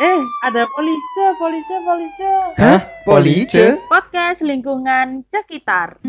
Eh, 0.00 0.22
ada 0.48 0.64
polisi, 0.72 1.22
polisi, 1.36 1.74
polisi. 1.84 2.24
Hah? 2.56 2.80
Police? 3.04 3.76
Podcast 3.92 4.40
lingkungan 4.40 5.20
sekitar. 5.28 6.00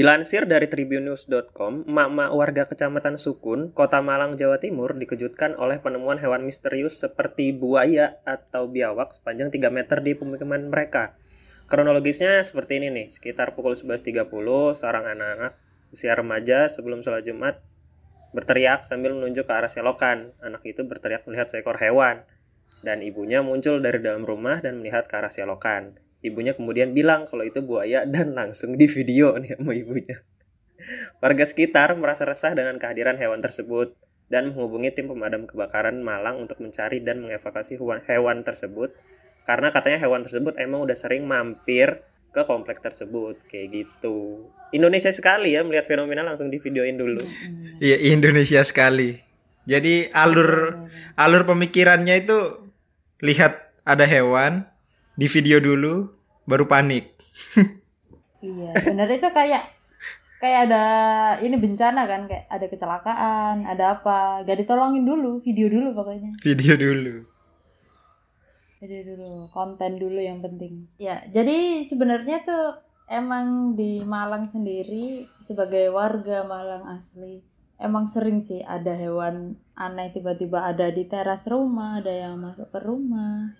Dilansir 0.00 0.48
dari 0.48 0.64
tribunnews.com, 0.64 1.84
emak-emak 1.84 2.32
warga 2.32 2.64
Kecamatan 2.64 3.20
Sukun, 3.20 3.68
Kota 3.68 4.00
Malang, 4.00 4.32
Jawa 4.32 4.56
Timur 4.56 4.96
dikejutkan 4.96 5.60
oleh 5.60 5.76
penemuan 5.76 6.16
hewan 6.16 6.40
misterius 6.40 7.04
seperti 7.04 7.52
buaya 7.52 8.16
atau 8.24 8.64
biawak 8.64 9.12
sepanjang 9.12 9.52
3 9.52 9.68
meter 9.68 10.00
di 10.00 10.16
pemukiman 10.16 10.72
mereka. 10.72 11.20
Kronologisnya 11.68 12.40
seperti 12.40 12.80
ini 12.80 12.88
nih, 12.88 13.12
sekitar 13.12 13.52
pukul 13.52 13.76
11.30, 13.76 14.24
seorang 14.80 15.04
anak-anak 15.04 15.60
usia 15.92 16.16
remaja 16.16 16.72
sebelum 16.72 17.04
sholat 17.04 17.28
Jumat 17.28 17.60
berteriak 18.32 18.88
sambil 18.88 19.12
menunjuk 19.12 19.44
ke 19.44 19.52
arah 19.52 19.68
selokan. 19.68 20.32
Anak 20.40 20.64
itu 20.64 20.80
berteriak 20.80 21.28
melihat 21.28 21.52
seekor 21.52 21.76
hewan, 21.76 22.24
dan 22.80 23.04
ibunya 23.04 23.44
muncul 23.44 23.84
dari 23.84 24.00
dalam 24.00 24.24
rumah 24.24 24.64
dan 24.64 24.80
melihat 24.80 25.12
ke 25.12 25.20
arah 25.20 25.28
selokan. 25.28 26.00
Ibunya 26.20 26.52
kemudian 26.52 26.92
bilang 26.92 27.24
kalau 27.24 27.44
itu 27.48 27.64
buaya 27.64 28.04
dan 28.04 28.36
langsung 28.36 28.76
di 28.76 28.84
video 28.84 29.36
nih 29.40 29.56
sama 29.56 29.72
ibunya. 29.72 30.20
Warga 31.20 31.44
sekitar 31.44 31.92
merasa 31.96 32.24
resah 32.24 32.56
dengan 32.56 32.80
kehadiran 32.80 33.16
hewan 33.20 33.40
tersebut 33.44 33.96
dan 34.32 34.52
menghubungi 34.52 34.94
tim 34.94 35.10
pemadam 35.10 35.44
kebakaran 35.44 36.00
Malang 36.00 36.40
untuk 36.40 36.62
mencari 36.62 37.02
dan 37.02 37.20
mengevakuasi 37.20 37.76
hewan, 37.76 38.00
hewan 38.06 38.46
tersebut 38.46 38.94
karena 39.44 39.74
katanya 39.74 39.98
hewan 39.98 40.22
tersebut 40.22 40.54
emang 40.60 40.86
udah 40.86 40.94
sering 40.94 41.26
mampir 41.26 42.06
ke 42.30 42.46
komplek 42.46 42.78
tersebut 42.78 43.42
kayak 43.50 43.74
gitu. 43.74 44.46
Indonesia 44.70 45.10
sekali 45.10 45.58
ya 45.58 45.66
melihat 45.66 45.90
fenomena 45.90 46.22
langsung 46.22 46.46
di 46.46 46.62
videoin 46.62 46.94
dulu. 46.94 47.18
Iya, 47.82 48.14
Indonesia 48.14 48.62
sekali. 48.62 49.18
Jadi 49.66 50.06
alur 50.14 50.78
alur 51.18 51.42
pemikirannya 51.42 52.22
itu 52.22 52.38
lihat 53.20 53.74
ada 53.82 54.06
hewan, 54.06 54.69
di 55.14 55.26
video 55.26 55.58
dulu, 55.58 56.08
baru 56.46 56.66
panik. 56.66 57.04
Iya, 58.40 58.72
benar 58.72 59.04
itu 59.12 59.28
kayak 59.36 59.68
kayak 60.40 60.72
ada 60.72 60.84
ini 61.44 61.60
bencana 61.60 62.08
kan, 62.08 62.24
kayak 62.24 62.48
ada 62.48 62.66
kecelakaan, 62.72 63.68
ada 63.68 64.00
apa, 64.00 64.40
gak 64.48 64.64
ditolongin 64.64 65.04
dulu, 65.04 65.44
video 65.44 65.68
dulu 65.68 65.92
pokoknya. 65.92 66.32
Video 66.40 66.72
dulu. 66.80 67.20
Video 68.80 69.12
dulu, 69.12 69.44
konten 69.52 70.00
dulu 70.00 70.24
yang 70.24 70.40
penting. 70.40 70.88
Ya, 70.96 71.20
jadi 71.28 71.84
sebenarnya 71.84 72.40
tuh 72.48 72.80
emang 73.12 73.76
di 73.76 74.00
Malang 74.08 74.48
sendiri 74.48 75.28
sebagai 75.44 75.92
warga 75.92 76.40
Malang 76.40 76.96
asli 76.96 77.44
emang 77.80 78.06
sering 78.12 78.44
sih 78.44 78.60
ada 78.60 78.92
hewan 78.92 79.56
aneh 79.72 80.12
tiba-tiba 80.12 80.68
ada 80.68 80.92
di 80.92 81.08
teras 81.08 81.48
rumah, 81.48 81.98
ada 82.04 82.12
yang 82.12 82.36
masuk 82.36 82.68
ke 82.68 82.78
rumah. 82.84 83.56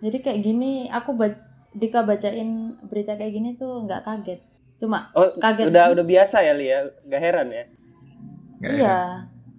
Jadi 0.00 0.16
kayak 0.18 0.40
gini 0.40 0.88
aku 0.88 1.12
ba- 1.12 1.36
Dika 1.70 2.02
bacain 2.02 2.74
berita 2.82 3.14
kayak 3.14 3.30
gini 3.30 3.48
tuh 3.54 3.84
nggak 3.84 4.02
kaget. 4.02 4.40
Cuma 4.74 5.06
Oh, 5.12 5.28
Kaget. 5.30 5.68
udah 5.68 5.92
udah 5.92 6.02
biasa 6.02 6.40
ya 6.40 6.50
Lia, 6.50 6.88
gak 7.04 7.20
heran 7.20 7.48
ya. 7.48 7.64
Nggak 8.58 8.72
iya, 8.72 8.98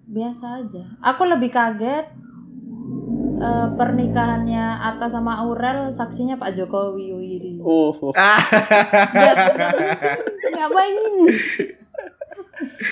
biasa 0.05 0.59
aja. 0.59 0.83
Aku 0.99 1.23
lebih 1.23 1.49
kaget 1.49 2.05
eh, 3.39 3.67
pernikahannya 3.71 4.83
Atta 4.83 5.07
sama 5.07 5.39
Aurel 5.39 5.87
saksinya 5.89 6.35
Pak 6.35 6.51
Jokowi 6.53 7.09
Widi. 7.11 7.51
Uh, 7.57 7.89
Ah, 8.13 8.37
Ngapain? 10.51 11.13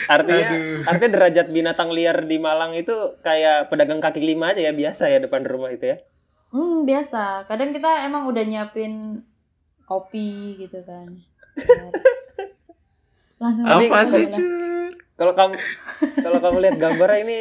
artinya 0.08 0.48
Aduh. 0.50 0.88
artinya 0.88 1.12
derajat 1.12 1.48
binatang 1.50 1.90
liar 1.90 2.24
di 2.24 2.38
Malang 2.38 2.74
itu 2.74 2.94
kayak 3.20 3.70
pedagang 3.70 4.00
kaki 4.00 4.20
lima 4.20 4.50
aja 4.50 4.64
ya 4.64 4.72
biasa 4.72 5.08
ya 5.08 5.20
depan 5.20 5.46
rumah 5.46 5.70
itu 5.70 5.86
ya. 5.86 5.98
Hmm, 6.50 6.86
biasa. 6.86 7.46
Kadang 7.46 7.74
kita 7.74 8.06
emang 8.06 8.26
udah 8.26 8.44
nyiapin 8.46 9.22
kopi 9.86 10.58
gitu 10.58 10.82
kan. 10.86 11.14
Langsung 13.42 13.66
apa 13.66 14.06
sih. 14.06 14.26
Cur? 14.30 14.94
Kalau 15.20 15.34
kamu 15.36 15.56
kalau 16.24 16.40
kamu 16.40 16.58
lihat 16.64 16.78
gambarnya 16.80 17.20
ini 17.28 17.40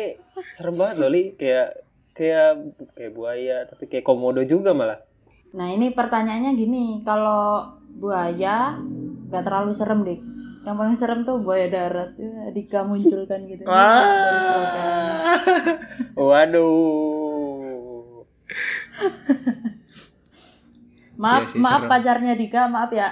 serem 0.50 0.74
banget 0.74 0.98
loh 0.98 1.10
Li, 1.14 1.38
kayak 1.38 1.78
kayak 2.10 2.74
kayak 2.98 3.12
buaya 3.14 3.62
tapi 3.70 3.86
kayak 3.86 4.02
komodo 4.02 4.42
juga 4.42 4.74
malah. 4.74 4.98
Nah, 5.54 5.72
ini 5.72 5.96
pertanyaannya 5.96 6.52
gini, 6.58 7.00
kalau 7.06 7.72
buaya 7.96 8.76
nggak 9.32 9.44
terlalu 9.46 9.72
serem, 9.72 10.04
Dik. 10.04 10.20
Yang 10.66 10.76
paling 10.76 10.96
serem 11.00 11.20
tuh 11.24 11.40
buaya 11.40 11.72
darat. 11.72 12.12
Ya, 12.20 12.52
Dika 12.52 12.84
munculkan 12.84 13.48
gitu. 13.48 13.64
Wah. 13.64 14.04
Waduh. 16.18 17.08
Maaf, 21.18 21.50
sih, 21.50 21.58
maaf 21.58 21.82
serem. 21.82 21.90
pacarnya 21.90 22.34
Dika, 22.38 22.70
maaf 22.70 22.94
ya. 22.94 23.10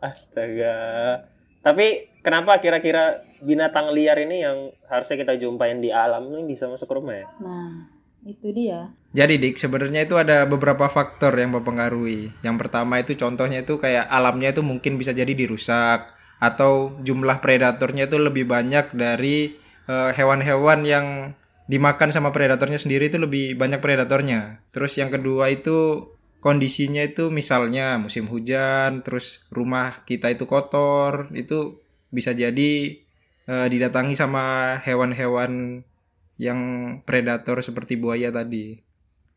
Astaga. 0.00 0.76
Tapi 1.60 2.08
kenapa 2.24 2.56
kira-kira 2.56 3.20
binatang 3.44 3.92
liar 3.92 4.16
ini 4.16 4.40
yang 4.40 4.72
harusnya 4.88 5.20
kita 5.20 5.36
jumpain 5.36 5.76
di 5.76 5.92
alam 5.92 6.24
ini 6.32 6.48
bisa 6.48 6.64
masuk 6.72 6.88
rumah 6.88 7.20
ya? 7.20 7.28
Nah, 7.36 7.92
itu 8.24 8.48
dia. 8.48 8.96
Jadi 9.12 9.36
Dik, 9.36 9.60
sebenarnya 9.60 10.08
itu 10.08 10.16
ada 10.16 10.48
beberapa 10.48 10.88
faktor 10.88 11.36
yang 11.36 11.52
mempengaruhi. 11.52 12.32
Yang 12.40 12.56
pertama 12.64 12.96
itu 12.96 13.12
contohnya 13.12 13.60
itu 13.60 13.76
kayak 13.76 14.08
alamnya 14.08 14.56
itu 14.56 14.64
mungkin 14.64 14.96
bisa 14.96 15.12
jadi 15.12 15.36
dirusak 15.36 16.16
atau 16.40 16.96
jumlah 17.04 17.40
predatornya 17.44 18.08
itu 18.08 18.16
lebih 18.20 18.48
banyak 18.48 18.92
dari 18.92 19.56
eh, 19.88 20.10
hewan-hewan 20.16 20.80
yang 20.84 21.06
dimakan 21.66 22.14
sama 22.14 22.30
predatornya 22.30 22.78
sendiri 22.78 23.10
itu 23.10 23.18
lebih 23.18 23.58
banyak 23.58 23.82
predatornya. 23.82 24.62
Terus 24.70 24.98
yang 24.98 25.10
kedua 25.10 25.50
itu 25.50 26.10
kondisinya 26.38 27.02
itu 27.02 27.28
misalnya 27.34 27.98
musim 27.98 28.30
hujan, 28.30 29.02
terus 29.02 29.46
rumah 29.50 30.06
kita 30.06 30.30
itu 30.30 30.46
kotor, 30.46 31.30
itu 31.34 31.82
bisa 32.14 32.30
jadi 32.30 33.02
eh, 33.50 33.66
didatangi 33.70 34.14
sama 34.14 34.78
hewan-hewan 34.86 35.82
yang 36.38 36.60
predator 37.02 37.58
seperti 37.64 37.98
buaya 37.98 38.30
tadi. 38.30 38.78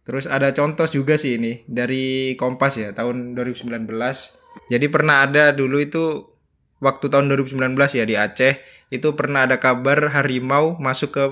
Terus 0.05 0.25
ada 0.25 0.53
contoh 0.57 0.89
juga 0.89 1.21
sih 1.21 1.37
ini 1.37 1.61
dari 1.69 2.33
Kompas 2.33 2.81
ya 2.81 2.93
tahun 2.97 3.37
2019. 3.37 3.69
Jadi 4.69 4.85
pernah 4.89 5.21
ada 5.25 5.53
dulu 5.53 5.77
itu 5.81 6.33
waktu 6.81 7.05
tahun 7.13 7.29
2019 7.29 7.77
ya 7.93 8.05
di 8.09 8.15
Aceh 8.17 8.53
itu 8.89 9.07
pernah 9.13 9.45
ada 9.45 9.61
kabar 9.61 10.09
harimau 10.09 10.79
masuk 10.81 11.09
ke 11.13 11.23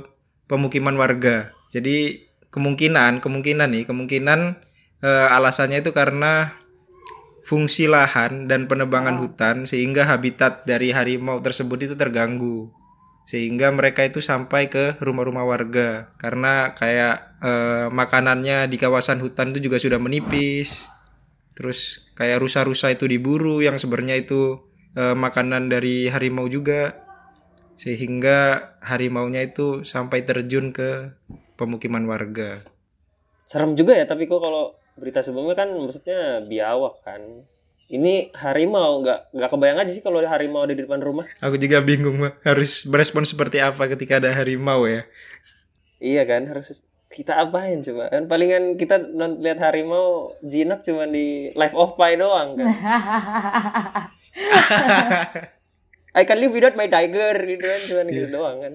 pemukiman 0.48 0.96
warga. 0.96 1.54
Jadi 1.70 2.28
kemungkinan 2.50 3.20
kemungkinan 3.20 3.70
nih 3.76 3.84
kemungkinan 3.86 4.40
eh, 5.04 5.28
alasannya 5.36 5.84
itu 5.84 5.92
karena 5.92 6.56
fungsi 7.48 7.88
lahan 7.88 8.52
dan 8.52 8.68
penebangan 8.68 9.16
hutan 9.24 9.64
sehingga 9.64 10.04
habitat 10.04 10.68
dari 10.68 10.92
harimau 10.92 11.40
tersebut 11.40 11.92
itu 11.92 11.96
terganggu. 11.96 12.72
Sehingga 13.28 13.76
mereka 13.76 14.08
itu 14.08 14.24
sampai 14.24 14.72
ke 14.72 14.96
rumah-rumah 15.04 15.44
warga. 15.44 16.16
Karena 16.16 16.72
kayak 16.76 17.40
eh, 17.44 17.88
makanannya 17.92 18.72
di 18.72 18.80
kawasan 18.80 19.20
hutan 19.20 19.52
itu 19.52 19.68
juga 19.68 19.80
sudah 19.80 20.00
menipis. 20.00 20.88
Terus 21.52 22.12
kayak 22.16 22.40
rusa-rusa 22.40 22.92
itu 22.96 23.04
diburu 23.04 23.60
yang 23.60 23.76
sebenarnya 23.76 24.16
itu 24.24 24.64
eh, 24.96 25.16
makanan 25.16 25.68
dari 25.68 26.08
harimau 26.08 26.48
juga 26.48 27.07
sehingga 27.78 28.74
harimaunya 28.82 29.46
itu 29.46 29.86
sampai 29.86 30.22
terjun 30.22 30.74
ke 30.74 31.14
pemukiman 31.56 32.04
warga 32.04 32.62
Serem 33.48 33.74
juga 33.74 33.96
ya, 33.96 34.04
tapi 34.04 34.28
kok 34.28 34.44
kalau 34.44 34.76
berita 35.00 35.24
sebelumnya 35.24 35.56
kan 35.56 35.72
maksudnya 35.72 36.44
biawak 36.44 37.00
kan. 37.00 37.48
Ini 37.88 38.36
harimau 38.36 39.00
nggak 39.00 39.32
nggak 39.32 39.48
kebayang 39.48 39.80
aja 39.80 39.88
sih 39.88 40.04
kalau 40.04 40.20
ada 40.20 40.28
harimau 40.28 40.60
ada 40.60 40.76
di 40.76 40.84
depan 40.84 41.00
rumah. 41.00 41.24
aku 41.40 41.56
juga 41.56 41.80
bingung 41.80 42.20
Mbak. 42.20 42.44
harus 42.44 42.84
berespon 42.84 43.24
seperti 43.24 43.64
apa 43.64 43.88
ketika 43.88 44.20
ada 44.20 44.36
harimau 44.36 44.84
ya 44.84 45.08
Iya 45.98 46.28
kan 46.28 46.44
harus 46.44 46.84
kita 47.08 47.40
apain 47.40 47.80
coba 47.80 48.12
kan 48.12 48.28
palingan 48.28 48.76
kita 48.76 49.00
non- 49.00 49.40
lihat 49.40 49.64
harimau 49.64 50.36
jinak 50.44 50.84
cuma 50.84 51.08
di 51.08 51.56
live 51.56 51.74
of 51.74 51.96
pie 51.96 52.20
doang 52.20 52.60
kan. 52.60 52.68
I 56.18 56.26
can 56.26 56.42
live 56.42 56.54
without 56.58 56.74
my 56.74 56.90
tiger 56.90 57.38
gitu 57.54 57.62
kan 57.62 57.80
cuma 57.86 58.02
gitu 58.10 58.28
doang 58.34 58.58
kan. 58.58 58.74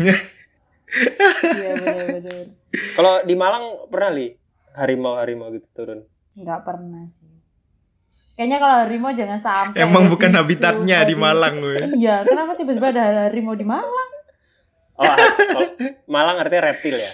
Iya 0.00 1.72
benar-benar. 1.76 2.46
Kalau 2.96 3.12
di 3.28 3.34
Malang 3.36 3.64
pernah 3.92 4.10
li 4.16 4.32
harimau 4.72 5.20
harimau 5.20 5.52
gitu 5.52 5.68
turun. 5.76 6.00
Nggak 6.32 6.60
pernah 6.64 7.04
sih. 7.12 7.28
Kayaknya 8.40 8.56
kalau 8.56 8.76
harimau 8.88 9.12
jangan 9.12 9.40
sampai. 9.44 9.84
emang 9.84 10.08
ya, 10.08 10.10
bukan 10.16 10.30
gitu. 10.32 10.38
habitatnya 10.40 10.98
di 11.04 11.12
Malang 11.12 11.60
gue 11.60 11.76
Iya, 12.00 12.24
kenapa 12.24 12.56
tiba-tiba 12.56 12.88
ada 12.88 13.28
harimau 13.28 13.52
di 13.52 13.68
Malang? 13.68 14.10
Oh, 14.96 15.04
oh, 15.60 15.68
Malang 16.08 16.40
artinya 16.40 16.72
reptil 16.72 16.96
ya. 16.96 17.12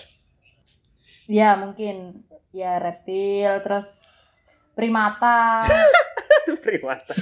ya 1.27 1.51
mungkin 1.59 2.23
ya 2.55 2.79
reptil 2.79 3.59
terus 3.67 4.07
primata 4.79 5.67
primata 6.67 7.15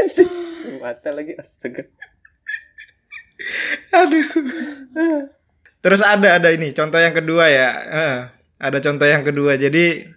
Anjing, 0.00 0.32
primata 0.64 1.08
lagi 1.12 1.36
astaga 1.36 1.84
Aduh. 3.92 4.24
Terus 5.84 6.00
ada 6.02 6.40
ada 6.40 6.48
ini 6.50 6.72
contoh 6.74 6.98
yang 6.98 7.14
kedua 7.14 7.46
ya. 7.46 7.70
Eh, 7.86 8.16
ada 8.58 8.78
contoh 8.82 9.06
yang 9.06 9.22
kedua. 9.22 9.54
Jadi 9.54 10.08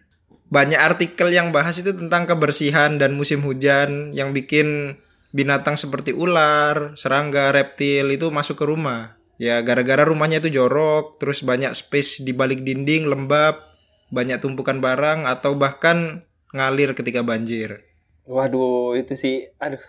banyak 0.50 0.80
artikel 0.80 1.30
yang 1.30 1.54
bahas 1.54 1.78
itu 1.78 1.94
tentang 1.94 2.26
kebersihan 2.26 2.98
dan 2.98 3.14
musim 3.14 3.46
hujan 3.46 4.10
yang 4.18 4.34
bikin 4.34 4.98
binatang 5.30 5.78
seperti 5.78 6.10
ular, 6.10 6.98
serangga, 6.98 7.54
reptil 7.54 8.10
itu 8.10 8.34
masuk 8.34 8.58
ke 8.58 8.66
rumah. 8.66 9.22
Ya 9.40 9.62
gara-gara 9.62 10.04
rumahnya 10.04 10.44
itu 10.44 10.52
jorok, 10.52 11.22
terus 11.22 11.46
banyak 11.46 11.72
space 11.72 12.26
di 12.26 12.34
balik 12.34 12.66
dinding 12.66 13.08
lembab, 13.08 13.69
banyak 14.10 14.42
tumpukan 14.42 14.82
barang 14.82 15.26
atau 15.26 15.58
bahkan 15.58 16.26
ngalir 16.54 16.94
ketika 16.98 17.22
banjir. 17.22 17.86
waduh 18.30 18.94
itu 18.94 19.18
sih 19.18 19.50
aduh 19.58 19.82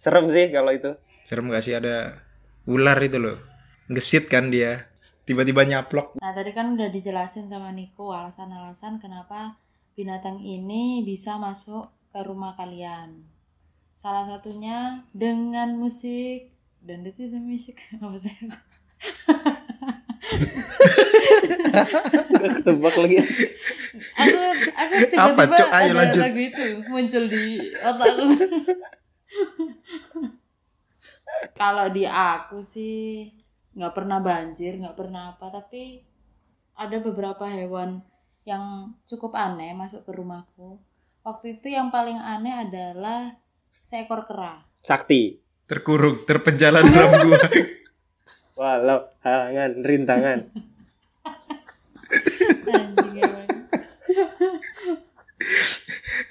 serem 0.00 0.32
sih 0.32 0.48
kalau 0.48 0.72
itu 0.72 0.96
Serem 1.26 1.50
gak 1.50 1.66
sih 1.66 1.74
ada 1.74 2.22
ular 2.70 2.94
itu 3.02 3.18
loh. 3.18 3.34
Gesit 3.90 4.30
kan 4.30 4.46
dia. 4.46 4.86
Tiba-tiba 5.26 5.66
nyaplok. 5.66 6.22
Nah 6.22 6.30
tadi 6.30 6.54
kan 6.54 6.78
udah 6.78 6.86
dijelasin 6.86 7.50
sama 7.50 7.74
Niko 7.74 8.14
alasan-alasan 8.14 9.02
kenapa 9.02 9.58
binatang 9.98 10.38
ini 10.38 11.02
bisa 11.02 11.34
masuk 11.34 11.90
ke 12.14 12.22
rumah 12.22 12.54
kalian. 12.54 13.26
Salah 13.90 14.30
satunya 14.30 15.02
dengan 15.10 15.74
musik 15.74 16.54
dan 16.78 17.02
itu 17.02 17.26
musik 17.42 17.74
apa 17.98 18.18
sih? 18.22 18.30
Gak 21.46 22.52
ketebak 22.60 22.94
lagi 22.98 23.16
Aku 24.16 24.38
aku 24.76 24.94
tiba-tiba 25.08 25.32
Apa, 25.32 25.42
Cok? 25.50 25.68
Ayo 25.72 25.90
ada 25.92 25.98
lanjut. 26.04 26.22
lagu 26.22 26.40
itu 26.40 26.66
muncul 26.90 27.24
di 27.30 27.44
otakku. 27.80 28.24
Kalau 31.60 31.86
di 31.92 32.04
aku 32.08 32.60
sih 32.60 33.28
nggak 33.76 33.92
pernah 33.92 34.18
banjir, 34.20 34.80
nggak 34.80 34.96
pernah 34.96 35.36
apa, 35.36 35.52
tapi 35.52 36.00
ada 36.76 36.96
beberapa 37.00 37.44
hewan 37.48 38.00
yang 38.44 38.96
cukup 39.04 39.36
aneh 39.36 39.72
masuk 39.72 40.04
ke 40.04 40.12
rumahku. 40.12 40.80
Waktu 41.24 41.60
itu 41.60 41.72
yang 41.72 41.88
paling 41.92 42.16
aneh 42.16 42.54
adalah 42.68 43.36
seekor 43.82 44.24
kera. 44.24 44.64
sakti 44.80 45.42
Terkurung, 45.66 46.14
terpenjara 46.22 46.78
dalam 46.78 47.26
gua. 47.26 47.42
walau 48.58 49.02
halangan 49.26 49.82
rintangan. 49.82 50.38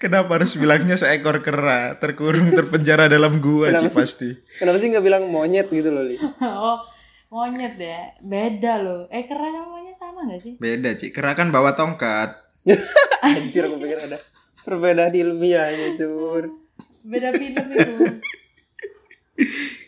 Kenapa 0.02 0.38
harus 0.38 0.54
bilangnya 0.58 0.98
seekor 0.98 1.42
kera 1.42 1.98
terkurung 1.98 2.54
terpenjara 2.54 3.10
dalam 3.10 3.42
gua 3.42 3.74
sih? 3.80 3.90
pasti. 3.90 4.30
kenapa 4.62 4.78
sih 4.78 4.94
nggak 4.94 5.06
bilang 5.06 5.24
monyet 5.34 5.66
gitu 5.72 5.90
loh 5.90 6.06
li 6.06 6.18
oh, 6.46 6.78
monyet 7.34 7.74
ya. 7.80 8.14
Beda 8.22 8.82
loh. 8.82 9.10
Eh 9.10 9.26
kera 9.26 9.50
sama 9.50 9.68
monyet 9.78 9.98
sama 9.98 10.30
nggak 10.30 10.42
sih? 10.42 10.54
Beda 10.62 10.94
Ci, 10.94 11.10
kera 11.10 11.34
kan 11.34 11.50
bawa 11.50 11.74
tongkat. 11.74 12.46
anjir 13.26 13.70
aku 13.70 13.78
pikir 13.78 13.98
ada 14.02 14.18
perbedaan 14.66 15.14
ilmiahnya 15.14 15.94
cur 15.98 16.50
beda 17.06 17.30
film 17.38 17.68
itu 17.70 17.96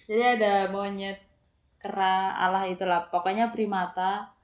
jadi 0.05 0.23
ada 0.37 0.53
monyet 0.69 1.17
kera 1.81 2.37
Allah 2.37 2.69
itulah 2.69 3.09
pokoknya 3.09 3.49
primata 3.49 4.36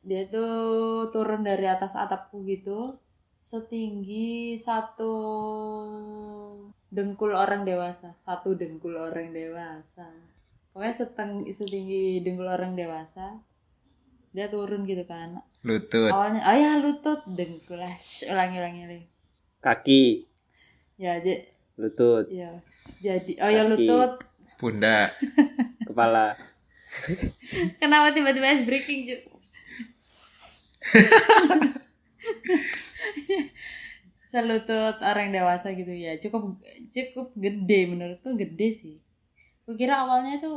dia 0.00 0.24
tuh 0.26 0.52
turun 1.08 1.44
dari 1.44 1.68
atas 1.68 1.92
atapku 1.92 2.40
gitu 2.44 2.96
setinggi 3.36 4.56
satu 4.56 5.12
dengkul 6.88 7.32
orang 7.32 7.64
dewasa 7.64 8.12
satu 8.16 8.52
dengkul 8.52 8.96
orang 8.96 9.32
dewasa 9.32 10.08
pokoknya 10.72 10.94
seteng 10.94 11.44
setinggi 11.46 12.20
dengkul 12.20 12.48
orang 12.48 12.74
dewasa 12.74 13.40
dia 14.30 14.46
turun 14.46 14.84
gitu 14.84 15.04
kan 15.04 15.40
Lutut. 15.60 16.08
awalnya 16.08 16.40
oh 16.42 16.56
ya 16.56 16.80
lutut 16.80 17.20
dengkul 17.26 17.76
ulangi 17.76 18.56
ulangi 18.56 18.80
ulangi. 18.84 19.06
kaki 19.60 20.04
ya 20.96 21.20
j- 21.20 21.44
lutut 21.76 22.28
ya 22.28 22.56
jadi 23.00 23.32
oh 23.40 23.50
ya 23.50 23.62
Kaki. 23.64 23.70
lutut 23.70 24.12
Pundak. 24.56 25.16
kepala 25.84 26.36
Kenapa 27.80 28.10
tiba-tiba 28.10 28.50
ice 28.50 28.66
breaking, 28.66 29.00
Ju? 29.06 29.16
Selutut 34.24 34.96
orang 35.00 35.28
dewasa 35.30 35.72
gitu 35.72 35.90
ya. 35.90 36.14
Cukup 36.16 36.62
cukup 36.86 37.34
gede 37.34 37.80
menurutku 37.84 38.34
gede 38.34 38.68
sih. 38.70 38.94
Kukira 39.64 40.00
awalnya 40.00 40.36
itu 40.36 40.52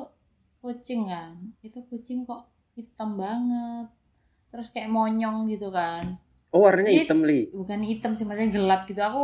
kucing 0.60 1.08
kan. 1.08 1.34
Itu 1.60 1.81
kucing 1.84 2.24
kok 2.24 2.46
hitam 2.74 3.16
banget. 3.16 3.90
Terus 4.48 4.70
kayak 4.70 4.88
monyong 4.88 5.48
gitu 5.48 5.70
kan. 5.70 6.22
oh 6.48 6.62
warnanya 6.62 6.94
Iya. 6.94 7.02
hitam 7.04 7.26
li 7.26 7.50
Bukan 7.50 7.81
hitam 7.81 8.14
sih, 8.14 8.24
maksudnya 8.24 8.54
gelap 8.54 8.86
gitu. 8.86 9.02
Aku 9.02 9.24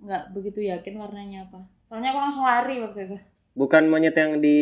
nggak 0.00 0.32
begitu 0.32 0.64
yakin 0.64 0.96
warnanya 0.96 1.44
apa. 1.44 1.60
Soalnya 1.82 2.08
aku 2.10 2.20
langsung 2.20 2.42
lari 2.42 2.80
waktu 2.80 3.00
itu. 3.04 3.18
bukan 3.52 3.84
monyet 3.84 4.14
yang 4.14 4.38
di 4.38 4.56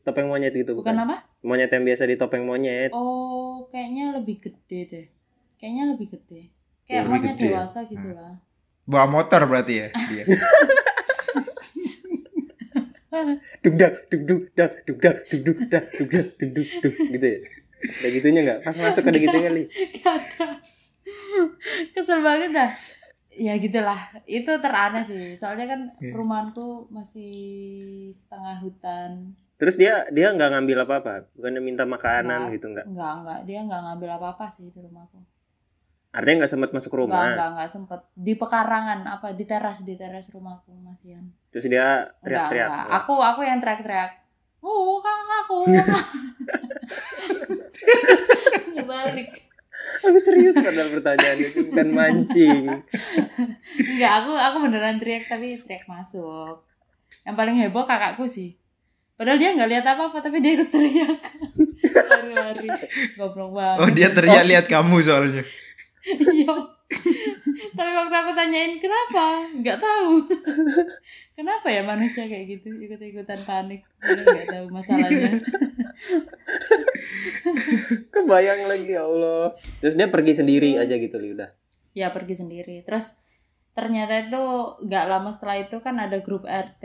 topeng 0.00 0.26
monyet 0.26 0.50
gitu 0.50 0.72
Bukan 0.72 0.88
bukan, 0.88 1.04
apa? 1.06 1.16
monyet 1.40 1.68
yang 1.68 1.84
biasa 1.84 2.02
di 2.02 2.16
topeng 2.16 2.42
monyet 2.42 2.88
Oh, 2.90 3.45
kayaknya 3.68 4.14
lebih 4.14 4.36
gede 4.40 4.80
deh. 4.86 5.06
Kayaknya 5.56 5.84
lebih 5.92 6.08
gede. 6.12 6.42
Kayak 6.84 7.02
Lebih 7.02 7.10
monyet 7.12 7.34
gede 7.34 7.42
ya? 7.42 7.50
dewasa 7.52 7.78
gitu 7.84 8.08
lah. 8.12 8.34
Bawa 8.86 9.06
motor 9.06 9.40
berarti 9.44 9.74
ya 9.76 9.88
dia. 9.90 10.24
dugdak 13.64 14.12
dugduk 14.12 14.52
dak 14.52 14.84
dugdak 14.84 15.16
dugduk 15.26 15.58
dak 15.72 15.88
dugdak 15.90 16.26
dugduk 16.36 16.68
duk 16.84 16.94
gitu 17.16 17.26
ya 17.26 17.38
ada 17.80 18.08
gitunya 18.12 18.40
nggak 18.44 18.58
pas 18.60 18.76
masuk 18.76 19.04
ada 19.04 19.16
gitunya 19.16 19.50
li 19.52 19.64
ada. 20.04 20.48
Kesel 21.92 22.18
banget 22.20 22.50
dah. 22.50 22.70
Ya 23.30 23.52
gitulah. 23.56 24.00
Itu 24.24 24.58
teraneh 24.58 25.04
sih. 25.04 25.36
Soalnya 25.36 25.68
kan 25.68 25.80
Iya. 26.00 26.16
rumahanku 26.16 26.88
masih 26.88 27.30
setengah 28.10 28.58
hutan. 28.58 29.36
Terus 29.56 29.74
dia 29.74 30.04
dia 30.10 30.30
nggak 30.30 30.48
ngambil 30.52 30.76
apa 30.84 30.94
apa 31.00 31.12
bukannya 31.32 31.60
minta 31.60 31.82
makanan 31.82 32.38
Nggak. 32.44 32.52
gitu 32.54 32.66
nggak 32.68 32.84
Enggak, 32.86 33.12
enggak. 33.16 33.38
Dia 33.44 33.58
enggak 33.60 33.80
ngambil 33.82 34.08
apa-apa 34.14 34.44
sih 34.48 34.66
di 34.66 34.76
rumahku. 34.76 35.16
artinya 36.10 36.34
nggak 36.40 36.50
sempat 36.50 36.70
masuk 36.70 36.90
Enggak, 36.90 37.02
rumah 37.02 37.26
enggak, 37.30 37.48
enggak 37.50 37.68
sempet. 37.70 37.98
Di 38.14 38.32
pekarangan 38.34 38.98
apa 39.04 39.26
di 39.32 39.44
teras, 39.44 39.78
di 39.80 39.94
teras 39.94 40.26
rumahku 40.28 40.70
masihan. 40.78 41.22
terus 41.50 41.64
dia 41.66 41.82
Enggak, 41.82 42.22
teriak-teriak 42.22 42.68
enggak. 42.68 42.86
Aku 42.98 43.12
aku 43.18 43.40
yang 43.42 43.58
teriak-teriak. 43.58 44.10
Oh, 44.60 44.98
kakak 44.98 45.28
aku. 45.42 45.56
Balik. 48.86 49.30
aku 49.98 50.18
serius 50.18 50.54
padahal 50.56 50.88
pertanyaannya 50.90 51.44
itu 51.44 51.58
bukan 51.68 51.88
mancing 51.90 52.64
Enggak, 53.76 54.12
aku 54.16 54.30
aku 54.32 54.56
beneran 54.62 54.96
teriak 54.96 55.26
tapi 55.26 55.58
teriak 55.58 55.84
masuk. 55.84 56.62
Yang 57.22 57.34
paling 57.34 57.54
heboh 57.58 57.84
kakakku 57.84 58.24
sih. 58.24 58.54
Padahal 59.16 59.40
dia 59.40 59.50
nggak 59.56 59.70
lihat 59.72 59.84
apa-apa 59.84 60.20
tapi 60.20 60.44
dia 60.44 60.52
ikut 60.60 60.68
teriak. 60.68 61.20
Lari-lari. 62.12 62.68
Goblok 63.16 63.50
banget. 63.56 63.80
Oh 63.80 63.90
dia 63.92 64.08
teriak 64.12 64.44
lihat 64.44 64.66
kamu 64.68 65.00
soalnya. 65.00 65.42
Iya. 66.06 66.54
tapi 67.76 67.90
waktu 67.98 68.14
aku 68.14 68.32
tanyain 68.36 68.78
kenapa, 68.78 69.42
nggak 69.58 69.78
tahu. 69.82 70.22
kenapa 71.36 71.66
ya 71.66 71.82
manusia 71.82 72.30
kayak 72.30 72.60
gitu 72.60 72.70
ikut-ikutan 72.78 73.40
panik. 73.42 73.82
Nggak 74.04 74.48
tahu 74.52 74.66
masalahnya. 74.70 75.32
kebayang 78.14 78.68
lagi 78.68 78.92
ya 78.92 79.08
Allah 79.08 79.56
terus 79.80 79.96
dia 79.96 80.12
pergi 80.12 80.36
sendiri 80.36 80.76
aja 80.76 80.92
gitu 81.00 81.16
li 81.16 81.32
udah 81.32 81.48
ya 81.96 82.12
pergi 82.12 82.36
sendiri. 82.36 82.84
Terus 82.84 83.16
ternyata 83.72 84.20
itu 84.20 84.44
nggak 84.84 85.04
lama 85.08 85.32
setelah 85.32 85.64
itu 85.64 85.80
kan 85.80 85.96
ada 85.96 86.20
grup 86.20 86.44
RT 86.44 86.84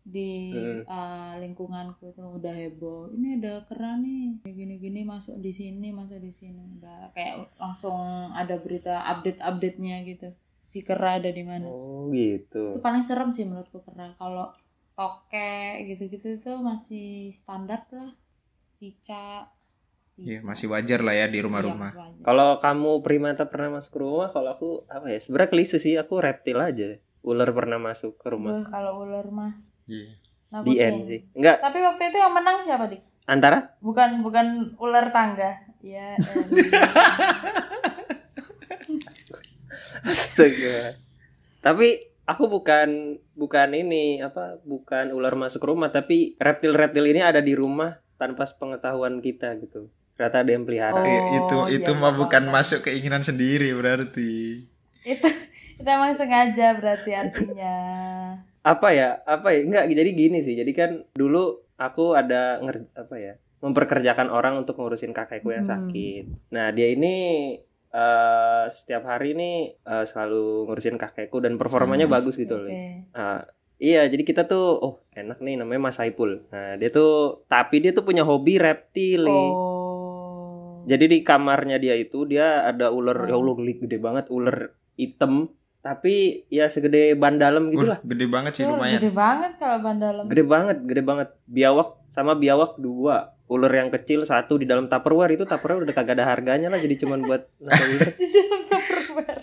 di 0.00 0.50
Hmm. 0.50 0.82
uh, 0.88 1.32
lingkunganku 1.38 2.10
itu 2.10 2.22
udah 2.24 2.54
heboh. 2.56 3.12
Ini 3.12 3.38
ada 3.40 3.62
kera 3.68 4.00
nih, 4.00 4.40
gini-gini 4.42 5.04
masuk 5.04 5.38
di 5.38 5.52
sini, 5.52 5.92
masuk 5.92 6.18
di 6.18 6.32
sini. 6.32 6.80
Udah 6.80 7.12
kayak 7.12 7.52
langsung 7.60 8.32
ada 8.32 8.56
berita 8.56 9.04
update-update-nya 9.06 10.02
gitu. 10.08 10.32
Si 10.64 10.80
kera 10.80 11.18
ada 11.18 11.28
di 11.30 11.42
mana. 11.42 11.66
oh 11.66 12.08
gitu 12.14 12.70
Itu 12.70 12.80
paling 12.80 13.02
serem 13.02 13.30
sih 13.30 13.44
menurutku 13.44 13.82
kera. 13.84 14.14
Kalau 14.16 14.50
tokek 14.94 15.88
gitu-gitu 15.88 16.40
itu 16.40 16.52
masih 16.60 17.30
standar 17.32 17.84
lah. 17.92 18.12
Cicak. 18.76 19.52
Iya 20.20 20.44
masih 20.44 20.68
wajar 20.68 21.00
lah 21.00 21.16
ya 21.16 21.32
di 21.32 21.40
rumah-rumah. 21.40 21.92
Iya, 21.96 22.00
wajar. 22.00 22.24
kalau 22.24 22.50
kamu 22.60 22.90
primata 23.00 23.48
pernah 23.48 23.80
masuk 23.80 23.90
ke 23.96 24.00
rumah 24.04 24.28
kalau 24.28 24.52
aku 24.52 24.70
apa 24.92 25.08
ya 25.08 25.16
sebenarnya 25.16 25.48
klise 25.48 25.80
sih 25.80 25.96
aku 25.96 26.20
reptil 26.20 26.60
aja 26.60 27.00
ular 27.24 27.48
pernah 27.56 27.80
masuk 27.80 28.20
ke 28.20 28.28
rumah 28.28 28.60
kalau 28.68 29.00
ular 29.00 29.24
mah 29.32 29.56
Iya. 29.90 30.62
di 30.62 30.74
end 30.76 30.98
sih 31.04 31.20
enggak 31.32 31.58
Tapi 31.58 31.78
waktu 31.80 32.02
itu 32.06 32.16
yang 32.16 32.30
menang 32.30 32.58
siapa 32.58 32.86
dik? 32.86 33.02
Antara 33.24 33.74
Bukan 33.78 34.22
bukan 34.22 34.46
ular 34.76 35.10
tangga. 35.10 35.58
Ya. 35.80 36.14
Astaga. 40.02 40.96
Tapi 41.60 41.88
aku 42.24 42.44
bukan 42.48 42.88
bukan 43.34 43.68
ini 43.72 44.20
apa 44.20 44.58
bukan 44.62 45.10
ular 45.10 45.34
masuk 45.34 45.62
rumah 45.62 45.90
tapi 45.90 46.36
reptil-reptil 46.36 47.04
ini 47.06 47.20
ada 47.20 47.40
di 47.40 47.52
rumah 47.52 47.98
tanpa 48.16 48.44
pengetahuan 48.48 49.20
kita 49.20 49.56
gitu. 49.58 49.88
Ternyata 50.14 50.36
ada 50.38 50.50
yang 50.50 50.64
pelihara. 50.64 50.94
Oh, 50.94 51.04
Eh, 51.04 51.22
itu 51.34 51.56
iya, 51.66 51.76
itu 51.78 51.90
iya, 51.90 52.00
mah 52.00 52.12
bukan 52.12 52.44
paham. 52.44 52.54
masuk 52.54 52.80
keinginan 52.82 53.22
sendiri 53.22 53.72
berarti. 53.72 54.64
itu 55.00 55.28
itu 55.80 55.88
emang 55.88 56.12
sengaja 56.12 56.76
berarti 56.76 57.10
artinya. 57.14 57.76
Apa 58.62 58.92
ya? 58.92 59.08
Apa 59.24 59.52
ya? 59.52 59.60
Enggak, 59.64 59.84
jadi 59.88 60.10
gini 60.12 60.38
sih. 60.40 60.54
Jadi 60.54 60.72
kan 60.72 60.90
dulu 61.12 61.64
aku 61.76 62.12
ada 62.12 62.60
nger 62.60 62.76
apa 62.96 63.16
ya? 63.16 63.34
memperkerjakan 63.60 64.32
orang 64.32 64.56
untuk 64.56 64.80
ngurusin 64.80 65.12
kakekku 65.12 65.52
yang 65.52 65.68
Hmm. 65.68 65.84
sakit. 65.84 66.24
Nah, 66.48 66.72
dia 66.72 66.88
ini 66.90 67.14
eh 67.90 68.64
setiap 68.72 69.04
hari 69.04 69.36
ini 69.36 69.50
eh, 69.76 70.04
selalu 70.06 70.64
ngurusin 70.64 70.96
kakekku 70.96 71.44
dan 71.44 71.60
performanya 71.60 72.08
Hmm. 72.08 72.16
bagus 72.16 72.40
gitu 72.40 72.56
loh. 72.56 72.72
Oke. 72.72 73.04
Nah, 73.12 73.44
iya, 73.76 74.08
jadi 74.08 74.22
kita 74.24 74.48
tuh, 74.48 74.80
oh 74.80 74.94
enak 75.12 75.44
nih 75.44 75.60
namanya 75.60 75.76
Mas 75.82 76.00
Saipul. 76.00 76.40
Nah, 76.48 76.80
dia 76.80 76.88
tuh, 76.88 77.44
tapi 77.52 77.84
dia 77.84 77.92
tuh 77.92 78.00
punya 78.00 78.24
hobi 78.24 78.56
reptil. 78.56 79.28
Oh. 79.28 80.80
Jadi 80.88 81.04
di 81.06 81.18
kamarnya 81.20 81.76
dia 81.76 81.92
itu 81.92 82.24
dia 82.24 82.64
ada 82.64 82.88
ular, 82.88 83.28
ya 83.28 83.36
Oh. 83.36 83.44
Allah 83.44 83.54
geli 83.54 83.76
gede 83.76 84.00
banget, 84.00 84.32
ular 84.32 84.72
hitam. 84.96 85.52
Tapi 85.80 86.44
ya 86.52 86.68
segede 86.68 87.16
ban 87.16 87.40
dalam 87.40 87.72
gitu 87.72 87.88
lah. 87.88 87.98
gede 88.04 88.28
banget 88.28 88.52
sih 88.52 88.64
Ya, 88.68 88.72
lumayan. 88.72 89.00
Gede 89.00 89.10
banget 89.16 89.52
kalau 89.56 89.78
ban 89.80 89.96
dalam. 89.96 90.24
Gede 90.28 90.44
banget, 90.44 90.78
gede 90.84 91.02
banget. 91.02 91.28
Biawak 91.48 91.88
sama 92.12 92.36
biawak 92.36 92.76
dua. 92.76 93.32
Ular 93.50 93.72
yang 93.72 93.90
kecil 93.90 94.22
satu 94.22 94.60
di 94.60 94.68
dalam 94.68 94.86
tupperware 94.86 95.34
itu 95.34 95.42
tupperware 95.42 95.82
udah 95.82 95.96
kagak 95.96 96.20
ada 96.20 96.28
harganya 96.28 96.68
lah 96.68 96.78
jadi 96.78 96.94
cuman 97.00 97.24
buat. 97.24 97.48
Di 98.20 98.26
dalam 98.28 98.62
tupperware. 98.68 99.42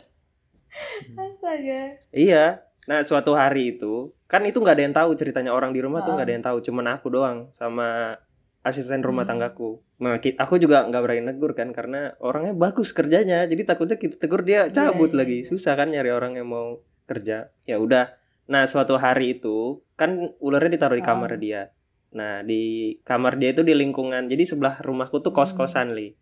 Astaga. 1.17 1.81
Iya. 2.13 2.45
Nah 2.87 3.03
suatu 3.03 3.35
hari 3.35 3.75
itu 3.75 4.15
kan 4.31 4.45
itu 4.47 4.63
nggak 4.63 4.75
ada 4.79 4.83
yang 4.87 4.95
tahu 4.95 5.11
ceritanya 5.19 5.51
orang 5.51 5.75
di 5.75 5.83
rumah 5.83 6.07
tuh 6.07 6.15
nggak 6.15 6.27
ada 6.27 6.35
yang 6.39 6.45
tahu, 6.45 6.57
cuman 6.63 6.85
aku 6.95 7.07
doang 7.11 7.37
sama 7.51 8.15
asisten 8.61 9.01
rumah 9.01 9.23
Hmm. 9.23 9.35
tanggaku. 9.35 9.79
Nah 9.99 10.17
aku 10.17 10.55
juga 10.57 10.83
nggak 10.83 11.01
berani 11.01 11.23
negur 11.23 11.51
kan 11.51 11.71
karena 11.71 12.13
orangnya 12.17 12.53
bagus 12.53 12.91
kerjanya, 12.91 13.45
jadi 13.45 13.63
takutnya 13.63 13.95
kita 13.95 14.17
tegur 14.17 14.41
dia 14.41 14.67
cabut 14.67 15.09
Iya, 15.09 15.13
iya, 15.13 15.19
lagi, 15.19 15.37
iya. 15.41 15.47
susah 15.47 15.73
kan 15.73 15.87
nyari 15.89 16.11
orang 16.11 16.35
yang 16.35 16.47
mau 16.47 16.81
kerja. 17.05 17.49
Ya 17.63 17.77
udah. 17.77 18.13
Nah 18.47 18.63
suatu 18.63 18.95
hari 18.95 19.35
itu 19.35 19.81
kan 19.93 20.31
ularnya 20.37 20.75
ditaruh 20.75 20.95
di 20.95 21.03
Ah. 21.03 21.09
kamar 21.09 21.31
dia. 21.37 21.61
Nah 22.09 22.41
di 22.41 22.61
kamar 23.03 23.35
dia 23.35 23.51
itu 23.51 23.61
di 23.61 23.73
lingkungan, 23.73 24.27
jadi 24.27 24.43
sebelah 24.43 24.79
rumahku 24.79 25.19
tuh 25.19 25.31
kos 25.31 25.51
kosan 25.51 25.91
li, 25.91 26.15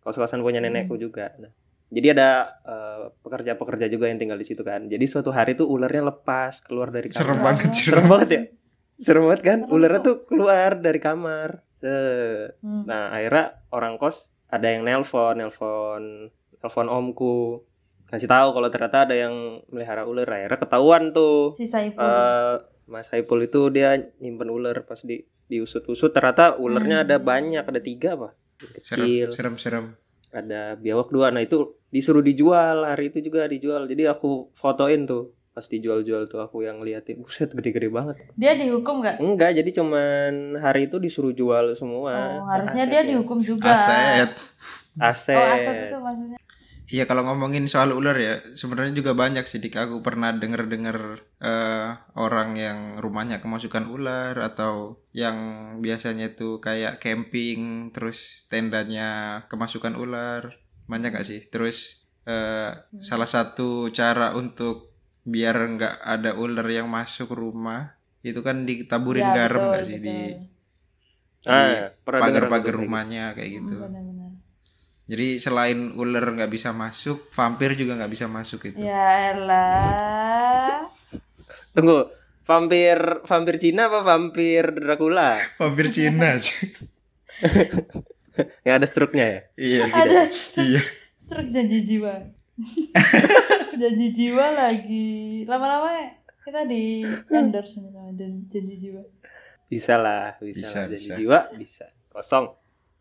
kos 0.00 0.16
kosan 0.16 0.40
punya 0.40 0.58
nenekku 0.58 0.96
Hmm. 0.96 1.02
juga. 1.02 1.32
Nah, 1.36 1.52
jadi 1.88 2.12
ada 2.14 2.28
eh, 2.62 3.04
pekerja-pekerja 3.20 3.86
juga 3.88 4.06
yang 4.06 4.16
tinggal 4.16 4.36
di 4.36 4.44
situ 4.44 4.60
kan. 4.60 4.86
Jadi 4.86 5.04
suatu 5.04 5.28
hari 5.28 5.52
tuh 5.52 5.66
ularnya 5.66 6.08
lepas 6.08 6.60
keluar 6.60 6.88
dari 6.88 7.08
kamar. 7.08 7.20
Serem 7.20 7.38
banget. 7.40 7.70
Serem 7.74 8.06
banget 8.06 8.28
ya. 8.30 8.42
Serem 9.00 9.24
banget 9.24 9.42
kan? 9.42 9.58
Ularnya 9.66 10.00
tuh. 10.00 10.16
keluar 10.24 10.76
dari 10.76 11.00
kamar. 11.00 11.64
Hmm. 11.80 12.84
Nah, 12.84 13.08
akhirnya 13.10 13.64
orang 13.70 13.96
kos 13.96 14.28
ada 14.46 14.68
yang 14.68 14.84
nelpon, 14.84 15.40
nelpon, 15.40 16.28
nelpon 16.54 16.86
omku. 16.86 17.64
Kasih 18.04 18.26
tahu 18.26 18.50
kalau 18.50 18.68
ternyata 18.68 19.06
ada 19.06 19.14
yang 19.14 19.32
melihara 19.68 20.04
ular. 20.04 20.26
Akhirnya 20.26 20.58
ketahuan 20.58 21.10
tuh. 21.10 21.48
Si 21.48 21.64
Saipul. 21.64 21.96
eh 21.96 22.54
Mas 22.84 23.06
Saipul 23.06 23.40
itu 23.40 23.70
dia 23.70 23.94
nyimpen 24.18 24.50
ular 24.50 24.82
pas 24.82 24.98
di 25.00 25.22
diusut-usut 25.46 26.10
ternyata 26.10 26.54
ularnya 26.56 27.02
ada 27.02 27.16
Hmm. 27.16 27.24
banyak, 27.24 27.64
ada 27.64 27.80
tiga 27.80 28.14
apa? 28.14 28.34
Serem, 28.76 29.06
Kecil, 29.06 29.28
serem, 29.30 29.54
serem. 29.56 29.86
ada 30.30 30.74
biawak 30.74 31.08
dua. 31.08 31.30
Nah 31.30 31.40
itu 31.40 31.70
disuruh 31.88 32.20
dijual 32.20 32.84
hari 32.84 33.08
itu 33.08 33.18
juga 33.20 33.46
dijual. 33.46 33.86
Jadi 33.86 34.04
aku 34.04 34.50
fotoin 34.52 35.02
tuh 35.04 35.32
pas 35.50 35.66
dijual-jual 35.66 36.30
tuh 36.30 36.40
aku 36.40 36.62
yang 36.62 36.78
ngeliatin. 36.78 37.20
Buset 37.20 37.50
gede-gede 37.50 37.90
banget. 37.90 38.16
Dia 38.38 38.54
dihukum 38.54 39.02
nggak? 39.02 39.18
Enggak, 39.18 39.50
jadi 39.58 39.70
cuman 39.82 40.56
hari 40.62 40.86
itu 40.86 40.96
disuruh 41.02 41.34
jual 41.34 41.74
semua. 41.74 42.40
Oh, 42.40 42.46
harusnya 42.46 42.86
Aset 42.86 42.92
dia 42.94 43.02
ya. 43.02 43.08
dihukum 43.10 43.38
juga. 43.42 43.74
Aset. 43.74 44.32
Aset. 44.98 45.36
Oh, 45.36 45.54
aset 45.54 45.76
itu 45.90 45.98
maksudnya. 45.98 46.38
Iya 46.90 47.06
kalau 47.06 47.22
ngomongin 47.22 47.70
soal 47.70 47.94
ular 47.94 48.18
ya 48.18 48.42
sebenarnya 48.58 48.90
juga 48.98 49.14
banyak 49.14 49.46
sih 49.46 49.62
dik 49.62 49.78
aku 49.78 50.02
pernah 50.02 50.34
denger-dengar 50.34 51.22
eh, 51.38 51.88
orang 52.18 52.58
yang 52.58 52.98
rumahnya 52.98 53.38
kemasukan 53.38 53.86
ular 53.86 54.34
atau 54.34 54.98
yang 55.14 55.38
biasanya 55.78 56.34
itu 56.34 56.58
kayak 56.58 56.98
camping 56.98 57.94
terus 57.94 58.50
tendanya 58.50 59.38
kemasukan 59.46 59.94
ular 59.94 60.58
banyak 60.90 61.14
gak 61.14 61.30
sih 61.30 61.46
terus 61.46 62.10
eh, 62.26 62.74
salah 62.98 63.30
satu 63.30 63.94
cara 63.94 64.34
untuk 64.34 64.89
biar 65.24 65.56
nggak 65.76 65.94
ada 66.04 66.30
ular 66.36 66.66
yang 66.68 66.88
masuk 66.88 67.30
rumah 67.32 67.94
itu 68.24 68.40
kan 68.44 68.64
ditaburin 68.68 69.24
Ya, 69.24 69.36
garam 69.36 69.60
betul, 69.68 69.74
gak 69.76 69.84
sih 69.88 69.98
di 70.00 70.18
betul. 70.32 70.48
Ah, 71.48 71.92
pagar-pagar 72.04 72.60
kayak 72.60 72.64
gitu. 72.68 72.80
rumahnya 72.84 73.24
kayak 73.36 73.50
gitu 73.64 73.74
Hmm, 73.76 73.84
Benar-benar. 73.88 74.30
jadi 75.10 75.26
selain 75.40 75.78
ular 75.96 76.24
nggak 76.36 76.52
bisa 76.52 76.70
masuk 76.70 77.18
vampir 77.32 77.74
juga 77.80 77.96
nggak 77.98 78.12
bisa 78.12 78.26
masuk 78.28 78.60
itu 78.70 78.78
Ya 78.80 79.34
elah. 79.34 80.86
Tunggu, 81.74 82.10
vampir 82.46 82.98
vampir 83.26 83.56
Cina 83.62 83.88
apa 83.90 84.00
vampir 84.04 84.64
Dracula? 84.74 85.38
Vampir 85.60 85.86
Cina 85.90 86.36
sih. 86.38 86.70
Yang 88.64 88.74
ada 88.76 88.86
struknya 88.86 89.24
ya? 89.26 89.40
iya. 89.56 89.84
Ada 89.90 90.20
Iya. 90.56 90.82
struk 91.20 91.46
janji 91.52 91.78
jiwa. 91.84 92.14
janji 93.80 94.06
jiwa 94.12 94.46
lagi. 94.52 95.42
Lama-lama 95.48 96.20
kita 96.44 96.66
di 96.66 97.04
endorse 97.32 97.78
sama 97.78 98.12
dan 98.16 98.44
janji 98.48 98.76
jiwa. 98.76 99.02
Bisa 99.70 99.94
lah, 99.94 100.34
bisa, 100.42 100.58
Bisa, 100.58 100.78
lah. 100.82 100.86
Jadi 100.90 100.96
bisa. 100.98 101.14
jiwa 101.16 101.38
bisa. 101.54 101.86
Kosong. 102.10 102.46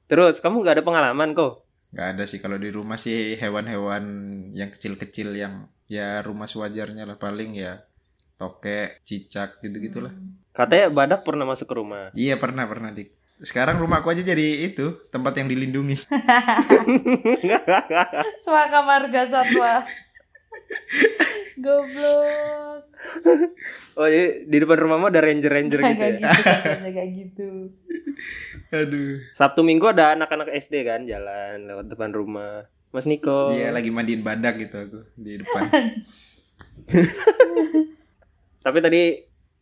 Terus 0.09 0.41
kamu 0.41 0.61
nggak 0.61 0.75
ada 0.79 0.85
pengalaman 0.85 1.33
kok? 1.33 1.65
Nggak 1.93 2.07
ada 2.13 2.23
sih 2.29 2.39
kalau 2.41 2.61
di 2.61 2.69
rumah 2.69 2.97
sih 3.01 3.37
hewan-hewan 3.37 4.05
yang 4.53 4.69
kecil-kecil 4.69 5.33
yang 5.33 5.65
ya 5.89 6.21
rumah 6.21 6.45
sewajarnya 6.45 7.09
lah 7.09 7.17
paling 7.17 7.57
ya 7.57 7.81
tokek, 8.39 9.03
cicak 9.03 9.59
gitu-gitulah. 9.59 10.13
Hmm. 10.15 10.39
Katanya 10.55 10.87
badak 10.93 11.21
pernah 11.27 11.43
masuk 11.43 11.67
ke 11.67 11.75
rumah. 11.75 12.13
Iya 12.15 12.39
pernah 12.39 12.63
pernah 12.69 12.95
dik. 12.95 13.18
Sekarang 13.39 13.79
rumahku 13.79 14.11
aja 14.11 14.19
jadi 14.19 14.67
itu 14.67 14.99
tempat 15.07 15.31
yang 15.39 15.47
dilindungi. 15.47 15.95
Suaka 18.43 18.79
marga 18.83 19.21
satwa. 19.25 19.83
Goblok. 21.59 22.83
oh 23.95 24.07
jadi 24.07 24.43
di 24.43 24.57
depan 24.59 24.77
rumahmu 24.79 25.07
ada 25.07 25.19
ranger-ranger 25.19 25.79
gitu 25.81 25.97
Kayak 25.97 26.19
ya? 26.19 26.31
gitu 26.31 26.43
katanya 26.45 26.91
kayak 26.93 27.11
gitu. 27.15 27.47
Aduh. 28.79 29.11
Sabtu 29.33 29.61
Minggu 29.63 29.87
ada 29.87 30.13
anak-anak 30.13 30.51
SD 30.55 30.83
kan 30.83 31.03
jalan 31.03 31.65
lewat 31.65 31.85
depan 31.89 32.11
rumah. 32.11 32.67
Mas 32.89 33.05
Niko. 33.05 33.51
Iya 33.51 33.69
lagi 33.69 33.89
mandiin 33.89 34.21
badak 34.21 34.59
gitu 34.59 34.75
aku 34.77 34.99
di 35.15 35.39
depan. 35.39 35.63
Tapi 38.65 38.77
tadi 38.79 39.01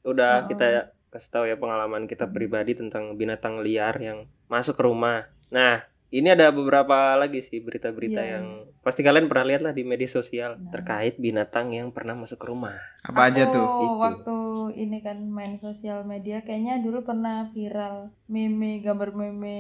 udah 0.04 0.44
Oh. 0.44 0.46
kita 0.48 0.92
kasih 1.18 1.32
tahu 1.34 1.46
ya 1.46 1.58
pengalaman 1.58 2.06
kita 2.06 2.30
pribadi 2.30 2.78
tentang 2.78 3.18
binatang 3.18 3.60
liar 3.60 3.98
yang 3.98 4.24
masuk 4.46 4.78
ke 4.78 4.84
rumah. 4.86 5.26
Nah, 5.50 5.82
ini 6.08 6.32
ada 6.32 6.48
beberapa 6.50 7.18
lagi 7.18 7.44
sih 7.44 7.60
berita-berita 7.60 8.22
Iya. 8.22 8.32
yang 8.40 8.46
pasti 8.80 9.04
kalian 9.04 9.28
pernah 9.28 9.44
lihat 9.44 9.62
lah 9.62 9.74
di 9.74 9.84
media 9.84 10.08
sosial 10.08 10.56
Nah. 10.56 10.72
terkait 10.72 11.20
binatang 11.20 11.76
yang 11.76 11.92
pernah 11.92 12.16
masuk 12.16 12.40
ke 12.40 12.48
rumah. 12.48 12.78
Apa 13.04 13.28
aja 13.28 13.44
Aku 13.44 13.54
tuh? 13.54 13.66
Itu. 13.68 13.88
waktu 14.00 14.38
ini 14.78 14.98
kan 15.02 15.18
main 15.28 15.58
sosial 15.58 16.06
media 16.06 16.40
kayaknya 16.42 16.80
dulu 16.80 17.04
pernah 17.04 17.52
viral 17.52 18.14
meme 18.26 18.80
gambar 18.80 19.12
meme 19.12 19.60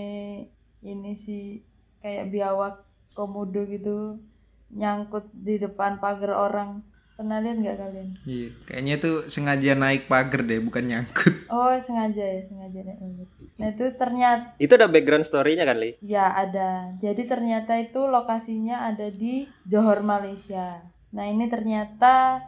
ini 0.80 1.14
sih 1.14 1.66
kayak 2.00 2.32
biawak 2.32 2.86
komodo 3.12 3.66
gitu 3.66 4.22
nyangkut 4.70 5.28
di 5.34 5.58
depan 5.58 5.98
pagar 5.98 6.32
orang 6.32 6.84
pernah 7.18 7.42
lihat 7.42 7.58
nggak 7.58 7.78
kalian 7.82 8.08
Iya. 8.24 8.48
Kayaknya 8.64 8.96
tuh 9.02 9.16
sengaja 9.26 9.74
naik 9.74 10.06
pagar 10.06 10.46
deh 10.46 10.62
bukan 10.62 10.86
nyangkut. 10.86 11.34
oh 11.56 11.74
sengaja 11.82 12.22
ya 12.22 12.42
sengaja 12.46 12.80
naik 12.86 13.00
pagar. 13.02 13.28
nah 13.58 13.68
itu 13.74 13.86
ternyata 13.98 14.46
Itu 14.62 14.78
ada 14.78 14.86
background 14.86 15.26
story-nya 15.26 15.66
kan, 15.66 15.82
Li? 15.82 15.98
ya 16.00 16.30
ada 16.30 16.94
jadi 16.98 17.26
ternyata 17.26 17.74
itu 17.76 18.06
lokasinya 18.06 18.86
ada 18.86 19.10
di 19.10 19.50
Johor 19.66 20.06
Malaysia 20.06 20.86
nah 21.10 21.26
ini 21.26 21.50
ternyata 21.50 22.46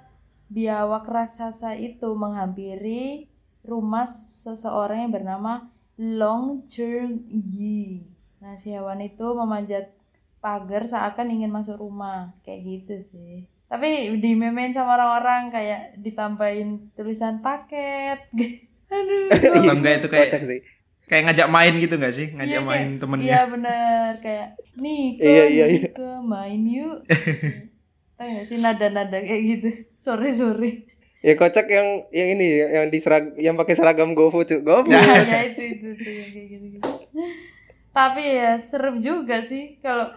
biawak 0.48 1.10
raksasa 1.10 1.74
itu 1.74 2.14
menghampiri 2.14 3.26
rumah 3.66 4.06
seseorang 4.06 5.10
yang 5.10 5.14
bernama 5.14 5.54
Long 5.98 6.62
Chern 6.64 7.26
Yi 7.28 8.06
nah 8.38 8.54
si 8.54 8.70
hewan 8.70 9.02
itu 9.02 9.26
memanjat 9.34 9.92
pagar 10.40 10.86
seakan 10.86 11.34
ingin 11.34 11.50
masuk 11.50 11.82
rumah 11.82 12.38
kayak 12.42 12.62
gitu 12.64 12.96
sih 13.04 13.36
tapi 13.70 13.88
dimemein 14.18 14.74
sama 14.74 14.94
orang-orang 14.94 15.48
kayak 15.50 15.82
ditambahin 15.96 16.90
tulisan 16.92 17.38
paket 17.40 18.18
aduh 18.90 19.30
Atau 19.30 19.72
enggak 19.72 19.94
itu 19.96 20.08
kayak 20.08 20.28
Kocak 20.28 20.42
sih. 20.44 20.60
kayak 21.06 21.24
ngajak 21.24 21.48
main 21.48 21.74
gitu 21.76 21.96
nggak 21.96 22.12
sih 22.12 22.28
ngajak 22.32 22.50
Iya, 22.56 22.62
main 22.64 22.88
kayak- 22.88 23.00
temennya 23.00 23.26
Iya 23.28 23.42
bener 23.48 24.10
kayak 24.20 24.48
nih 24.76 25.06
Iya, 25.24 25.44
iya, 25.48 25.66
iya. 25.70 25.88
ke 25.92 26.10
main 26.20 26.62
yuk. 26.64 26.98
Tahu 28.18 28.28
gak 28.28 28.46
sih 28.46 28.58
nada-nada 28.58 29.16
kayak 29.18 29.42
gitu 29.48 29.70
sore-sore. 29.96 30.90
Ya 31.20 31.34
kocak 31.34 31.68
yang 31.68 31.88
yang 32.10 32.30
ini 32.34 32.48
yang 32.60 32.88
di 32.88 32.98
serag 32.98 33.38
yang 33.38 33.56
pakai 33.56 33.74
seragam 33.74 34.12
GoFood 34.12 34.44
tuh. 34.46 34.60
GoFood. 34.60 34.92
ya, 34.92 35.00
ya 35.22 35.40
itu 35.46 35.62
itu, 35.70 35.86
itu 35.94 36.10
yang 36.10 36.30
kayak 36.30 36.48
gitu, 36.50 36.66
gitu. 36.74 36.90
Tapi 37.90 38.24
ya 38.24 38.56
seru 38.56 38.96
juga 38.98 39.40
sih 39.40 39.78
kalau 39.78 40.12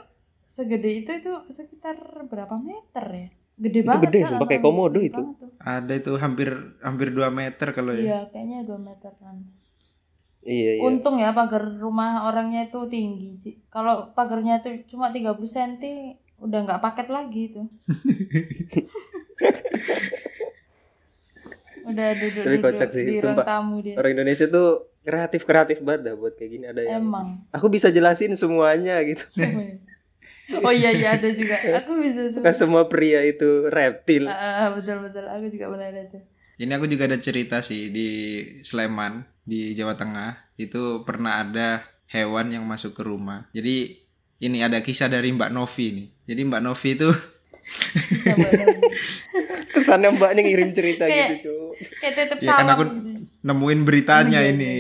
segede 0.44 0.90
itu 0.96 1.10
itu 1.12 1.30
sekitar 1.48 1.94
berapa 2.24 2.54
meter 2.56 3.06
ya? 3.08 3.28
Gede 3.54 3.80
Itu 3.80 3.86
banget. 3.86 4.02
gede, 4.08 4.20
kan? 4.22 4.40
kayak 4.42 4.60
komodo 4.60 4.98
itu. 4.98 5.22
ada 5.58 5.92
itu 5.92 6.12
hampir 6.16 6.50
hampir 6.80 7.08
2 7.08 7.28
meter 7.30 7.68
kalau 7.70 7.92
ya 7.92 8.00
Iya, 8.02 8.20
kayaknya 8.28 8.58
2 8.64 8.78
meter 8.78 9.12
kan. 9.14 9.36
Iya 10.42 10.70
iya. 10.74 10.82
Untung 10.82 11.16
ya 11.16 11.30
pagar 11.30 11.62
rumah 11.62 12.26
orangnya 12.26 12.66
itu 12.66 12.80
tinggi, 12.88 13.38
Ci. 13.38 13.50
Kalau 13.68 14.10
pagarnya 14.10 14.58
itu 14.58 14.88
cuma 14.88 15.08
30 15.08 15.38
cm 15.38 15.78
udah 16.38 16.58
nggak 16.60 16.80
paket 16.80 17.06
lagi 17.08 17.40
itu. 17.46 17.62
udah 21.82 22.08
duduk 22.14 22.42
Tapi 22.42 22.56
duduk 22.56 22.64
kocak 22.64 22.88
sih, 22.90 23.02
di 23.04 23.18
sumpah. 23.18 23.44
tamu 23.44 23.76
dia. 23.78 23.94
Orang 23.94 24.12
Indonesia 24.12 24.46
tuh 24.46 24.68
kreatif 25.02 25.42
kreatif 25.42 25.78
banget 25.80 26.00
dah 26.04 26.14
buat 26.14 26.34
kayak 26.34 26.50
gini 26.52 26.64
ada 26.64 26.78
yang 26.80 27.02
Emang. 27.02 27.42
aku 27.50 27.66
bisa 27.68 27.90
jelasin 27.90 28.34
semuanya 28.34 29.02
gitu. 29.02 29.26
Oh 30.58 30.70
iya 30.70 30.90
iya 30.90 31.14
ada 31.14 31.26
juga. 31.30 31.54
Aku 31.78 31.96
bisa 31.96 32.30
tuh. 32.30 32.40
Kan 32.40 32.52
semua 32.52 32.86
pria 32.86 33.22
itu 33.22 33.66
reptil. 33.66 34.26
Ah, 34.26 34.70
betul 34.70 35.00
betul. 35.00 35.24
Aku 35.24 35.48
juga 35.48 35.68
pernah 35.68 35.86
ada 35.86 36.02
tuh. 36.06 36.20
Ini 36.54 36.70
aku 36.70 36.84
juga 36.86 37.06
ada 37.06 37.16
cerita 37.16 37.58
sih 37.58 37.88
di 37.88 38.08
Sleman 38.60 39.24
di 39.42 39.72
Jawa 39.72 39.94
Tengah 39.94 40.52
itu 40.54 41.02
pernah 41.02 41.40
ada 41.40 41.82
hewan 42.06 42.50
yang 42.50 42.62
masuk 42.62 42.92
ke 42.92 43.02
rumah. 43.02 43.46
Jadi 43.50 43.98
ini 44.38 44.58
ada 44.60 44.78
kisah 44.78 45.06
dari 45.06 45.28
Mbak 45.28 45.50
Novi 45.50 45.86
nih. 45.92 46.06
Jadi 46.24 46.40
Mbak 46.44 46.60
Novi 46.60 46.88
itu. 46.92 47.08
Kesannya 49.72 50.08
Mbak 50.12 50.30
nih 50.32 50.42
ngirim 50.44 50.70
cerita 50.72 51.04
Kayak- 51.06 51.28
gitu, 51.38 51.50
cuy. 51.50 51.74
Kayak 51.98 52.14
tetep 52.16 52.36
Ya, 52.38 52.46
kan 52.52 52.56
salam 52.58 52.70
aku- 52.70 52.84
gitu. 52.86 53.00
nemuin 53.42 53.80
beritanya 53.82 54.38
ini. 54.44 54.72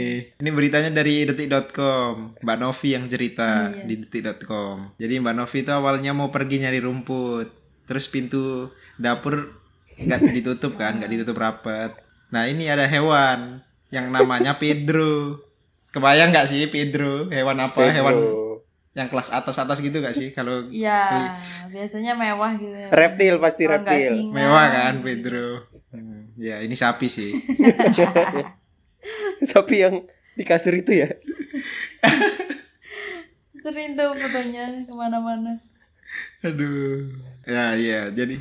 Ini 0.42 0.50
beritanya 0.50 0.90
dari 0.92 1.22
detik.com. 1.22 2.36
Mbak 2.42 2.56
Novi 2.58 2.88
yang 2.90 3.06
cerita 3.06 3.70
Iya. 3.70 3.86
di 3.86 3.94
detik.com. 4.02 4.98
Jadi 4.98 5.14
Mbak 5.22 5.34
Novi 5.38 5.58
itu 5.62 5.70
awalnya 5.70 6.10
mau 6.10 6.28
pergi 6.28 6.58
nyari 6.58 6.82
rumput. 6.82 7.48
Terus 7.86 8.06
pintu 8.06 8.70
dapur 8.98 9.54
nggak 9.94 10.20
ditutup 10.34 10.74
kan, 10.74 10.98
nggak 10.98 11.10
ditutup 11.14 11.38
rapat. 11.38 11.94
Nah, 12.28 12.44
ini 12.44 12.66
ada 12.66 12.84
hewan 12.84 13.62
yang 13.88 14.10
namanya 14.10 14.56
Pedro. 14.60 15.38
Kebayang 15.94 16.34
nggak 16.34 16.50
sih 16.50 16.66
Pedro? 16.66 17.30
Hewan 17.30 17.62
apa? 17.62 17.78
Pedro. 17.78 17.94
Hewan 17.94 18.16
yang 18.92 19.08
kelas 19.08 19.30
atas-atas 19.30 19.78
gitu 19.78 19.94
nggak 19.94 20.12
sih? 20.12 20.34
Kalau 20.34 20.66
Iya, 20.68 21.38
biasanya 21.70 22.12
mewah 22.12 22.58
gitu 22.58 22.74
ya. 22.74 22.90
Reptil 22.90 23.38
pasti 23.38 23.62
nggak 23.62 23.78
reptil. 23.78 24.12
mewah 24.26 24.66
kan. 24.66 24.94
Pedro. 25.06 25.70
Hmm, 25.94 26.34
ya, 26.34 26.58
ini 26.58 26.74
sapi 26.74 27.06
sih. 27.06 27.30
Sapi 29.42 29.76
yang 29.78 30.06
di 30.36 30.44
kasur 30.44 30.76
itu 30.76 30.92
ya. 31.04 31.08
Sering 33.62 33.94
tuh 33.94 34.10
fotonya 34.18 34.82
ke 34.82 34.90
mana-mana. 34.90 35.62
Aduh. 36.42 37.06
Ya 37.42 37.74
iya, 37.74 38.00
jadi 38.14 38.38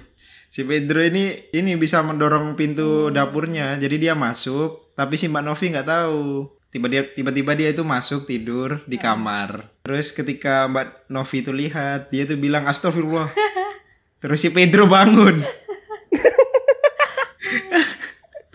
si 0.53 0.61
Pedro 0.61 1.01
ini 1.01 1.49
ini 1.53 1.73
bisa 1.77 2.05
mendorong 2.05 2.53
pintu 2.53 3.09
dapurnya. 3.09 3.77
Jadi 3.81 3.97
dia 3.97 4.13
masuk, 4.13 4.93
tapi 4.93 5.17
si 5.17 5.29
Mbak 5.29 5.43
Novi 5.45 5.65
nggak 5.73 5.89
tahu. 5.89 6.49
Tiba 6.71 6.87
dia 6.87 7.03
tiba-tiba 7.03 7.51
dia 7.57 7.69
itu 7.73 7.83
masuk 7.83 8.29
tidur 8.29 8.85
di 8.87 8.95
kamar. 8.95 9.73
Terus 9.83 10.15
ketika 10.15 10.69
Mbak 10.69 11.11
Novi 11.11 11.37
itu 11.43 11.51
lihat, 11.51 12.13
dia 12.13 12.23
tuh 12.23 12.39
bilang 12.39 12.69
astagfirullah. 12.69 13.33
Terus 14.21 14.39
si 14.39 14.53
Pedro 14.53 14.85
bangun. 14.85 15.41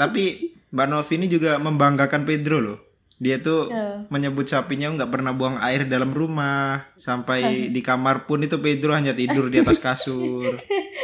tapi 0.00 0.54
Mbak 0.70 0.88
Novi 0.88 1.12
ini 1.18 1.26
juga 1.26 1.58
membanggakan 1.58 2.22
Pedro 2.22 2.62
loh. 2.62 2.85
Dia 3.16 3.40
tuh 3.40 3.72
Ya. 3.72 4.04
menyebut 4.06 4.44
sapinya 4.44 4.92
nggak 4.92 5.08
pernah 5.08 5.32
buang 5.32 5.56
air 5.58 5.84
dalam 5.84 6.12
rumah. 6.12 6.84
Sampai 6.94 7.68
di 7.68 7.80
kamar 7.80 8.24
pun 8.24 8.40
itu 8.40 8.56
Pedro 8.56 8.92
hanya 8.92 9.12
tidur 9.12 9.48
di 9.48 9.58
atas 9.58 9.80
kasur. 9.86 10.52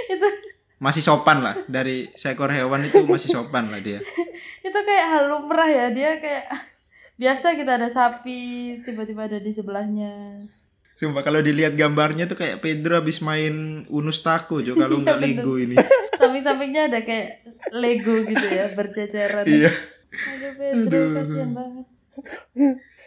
Itu 0.07 0.29
masih 0.77 1.01
sopan 1.01 1.40
lah. 1.40 1.57
Dari 1.64 2.12
seekor 2.12 2.51
hewan 2.51 2.85
itu 2.85 3.01
masih 3.03 3.31
sopan 3.31 3.68
lah 3.68 3.79
dia. 3.79 3.96
Itu 4.66 4.79
kayak 4.79 5.07
hal 5.09 5.25
lumrah 5.27 5.66
ya. 5.66 5.87
Dia 5.88 6.16
kayak 6.16 6.46
biasa 7.22 7.55
kita 7.55 7.77
ada 7.77 7.88
sapi 7.88 8.40
tiba-tiba 8.81 9.25
ada 9.25 9.38
di 9.38 9.48
sebelahnya. 9.48 10.44
Sumpah 10.92 11.20
kalau 11.20 11.40
dilihat 11.40 11.75
gambarnya 11.75 12.27
tuh 12.27 12.37
kayak 12.37 12.61
Pedro 12.61 12.94
habis 12.94 13.18
main 13.18 13.83
unus 13.88 14.20
taku 14.20 14.61
Jo 14.61 14.77
kalau 14.77 15.01
nggak 15.01 15.18
Lego 15.18 15.57
ini. 15.57 15.75
Samping-sampingnya 16.14 16.92
ada 16.92 17.01
kayak 17.01 17.40
Lego 17.72 18.20
gitu 18.22 18.46
ya 18.46 18.68
berceceran. 18.70 19.42
Iya. 19.42 19.72
Aduh 20.12 20.53
Pedro 20.55 20.98
Aduh. 21.01 21.14
kasihan 21.16 21.51
banget 21.53 21.87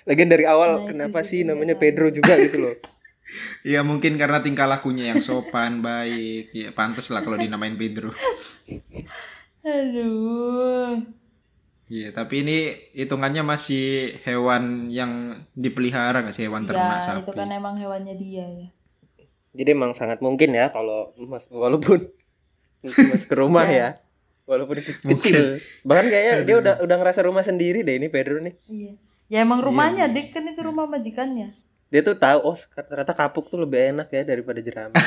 Lagian 0.05 0.29
dari 0.29 0.45
awal 0.45 0.81
Nah, 0.81 0.85
kenapa 0.89 1.25
sih 1.25 1.41
nggak 1.41 1.55
namanya. 1.55 1.75
Pedro 1.77 2.07
juga 2.13 2.37
gitu 2.37 2.61
loh. 2.61 2.75
Iya 3.65 3.81
mungkin 3.81 4.21
karena 4.21 4.37
tingkah 4.45 4.69
lakunya 4.69 5.09
yang 5.09 5.17
sopan 5.17 5.81
baik. 5.85 6.53
Ya 6.53 6.69
pantas 6.69 7.09
lah 7.09 7.25
kalau 7.25 7.41
dinamain 7.41 7.73
Pedro. 7.73 8.13
Aduh. 9.65 11.01
Iya 11.89 12.13
tapi 12.13 12.45
ini 12.45 12.57
hitungannya 12.93 13.41
masih 13.41 14.17
hewan 14.25 14.93
yang 14.93 15.41
dipelihara 15.57 16.21
nggak 16.21 16.37
sih? 16.37 16.45
Hewan 16.45 16.69
ternak 16.69 17.01
ya 17.01 17.05
sapi. 17.17 17.25
itu 17.25 17.31
kan 17.33 17.49
emang 17.49 17.81
hewannya 17.81 18.13
dia 18.13 18.45
ya. 18.45 18.67
Jadi 19.57 19.69
emang 19.73 19.97
sangat 19.97 20.21
mungkin 20.21 20.53
ya 20.53 20.69
kalau 20.69 21.09
mas 21.17 21.49
walaupun 21.49 22.05
mas 23.09 23.25
ke 23.25 23.33
rumah 23.33 23.65
ya. 23.65 23.97
Walaupun 24.45 24.77
kecil. 24.77 25.57
Bahkan 25.81 26.05
kayaknya 26.05 26.35
dia 26.41 26.55
udah 26.57 26.73
udah 26.81 26.95
ngerasa 26.97 27.25
rumah 27.25 27.41
sendiri 27.41 27.81
deh 27.81 27.97
ini 27.97 28.07
Pedro 28.07 28.37
nih. 28.39 28.53
iya 28.67 28.93
ya 29.25 29.41
emang 29.41 29.57
rumahnya 29.59 30.05
iya. 30.05 30.13
dik 30.13 30.29
kan 30.31 30.45
itu 30.45 30.61
rumah 30.61 30.85
majikannya 30.85 31.57
Dia 31.89 32.01
tuh 32.01 32.13
tahu 32.13 32.45
oh 32.45 32.57
ternyata 32.77 33.09
kapuk 33.11 33.49
tuh 33.49 33.57
lebih 33.57 33.89
enak 33.89 34.05
ya 34.09 34.21
daripada 34.21 34.61
jerami. 34.61 34.93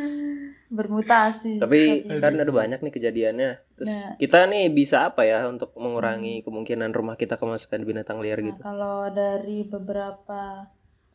bermutasi 0.70 1.58
Tapi 1.58 1.78
sapi. 2.06 2.18
kan 2.18 2.34
ada 2.34 2.50
banyak 2.50 2.78
nih 2.80 2.92
kejadiannya. 2.92 3.50
Terus 3.76 3.90
Nah. 3.90 4.14
kita 4.16 4.46
nih 4.46 4.70
bisa 4.70 5.06
apa 5.06 5.26
ya 5.26 5.46
untuk 5.46 5.74
mengurangi 5.74 6.42
kemungkinan 6.42 6.90
rumah 6.90 7.14
kita 7.14 7.34
kemasukan 7.36 7.82
binatang 7.82 8.22
liar 8.22 8.38
Nah, 8.38 8.46
gitu. 8.50 8.60
kalau 8.62 9.10
dari 9.10 9.66
beberapa 9.66 10.70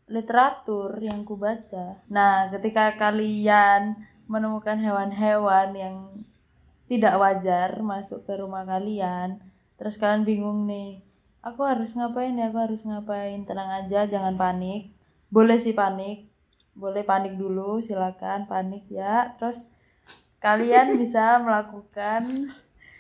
literatur 0.05 1.01
yang 1.01 1.25
ku 1.25 1.33
baca, 1.33 1.97
nah 2.07 2.45
ketika 2.47 2.93
kalian 2.93 3.97
menemukan 4.27 4.77
hewan-hewan 4.77 5.73
yang 5.73 5.95
tidak 6.85 7.17
wajar 7.17 7.81
masuk 7.81 8.25
ke 8.25 8.33
rumah 8.37 8.63
kalian, 8.65 9.41
terus 9.77 9.97
kalian 9.97 10.23
bingung 10.23 10.69
nih, 10.69 11.01
aku 11.41 11.65
harus 11.65 11.93
ngapain 11.97 12.33
ya, 12.33 12.49
aku 12.53 12.59
harus 12.61 12.81
ngapain, 12.85 13.41
tenang 13.45 13.69
aja, 13.73 14.05
jangan 14.05 14.37
panik, 14.37 14.93
boleh 15.33 15.57
sih 15.57 15.73
panik, 15.73 16.29
boleh 16.77 17.01
panik 17.01 17.37
dulu, 17.37 17.81
silakan 17.81 18.45
panik 18.45 18.85
ya, 18.89 19.33
terus 19.37 19.69
kalian 20.41 20.93
bisa 21.01 21.41
melakukan 21.41 22.53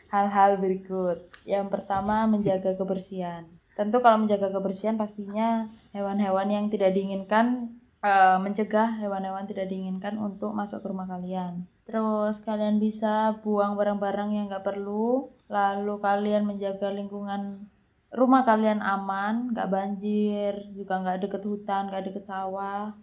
hal-hal 0.09 0.57
berikut. 0.57 1.21
Yang 1.45 1.67
pertama 1.69 2.25
menjaga 2.25 2.73
kebersihan. 2.73 3.45
Tentu 3.75 3.99
kalau 3.99 4.23
menjaga 4.23 4.49
kebersihan 4.49 4.95
pastinya 4.95 5.67
hewan-hewan 5.91 6.47
yang 6.47 6.65
tidak 6.71 6.95
diinginkan 6.95 7.75
eh, 8.05 8.37
mencegah 8.37 9.01
hewan-hewan 9.01 9.49
tidak 9.49 9.65
diinginkan 9.73 10.21
untuk 10.21 10.53
masuk 10.53 10.85
ke 10.85 10.87
rumah 10.93 11.09
kalian. 11.09 11.65
Terus 11.85 12.41
kalian 12.45 12.77
bisa 12.77 13.41
buang 13.41 13.73
barang-barang 13.77 14.29
yang 14.37 14.45
nggak 14.49 14.65
perlu. 14.65 15.33
Lalu 15.49 15.93
kalian 16.01 16.43
menjaga 16.45 16.89
lingkungan 16.93 17.69
rumah 18.15 18.41
kalian 18.47 18.79
aman, 18.81 19.53
nggak 19.53 19.69
banjir, 19.69 20.53
juga 20.73 21.01
nggak 21.03 21.27
deket 21.27 21.43
hutan, 21.45 21.91
nggak 21.91 22.05
deket 22.09 22.23
sawah. 22.25 22.95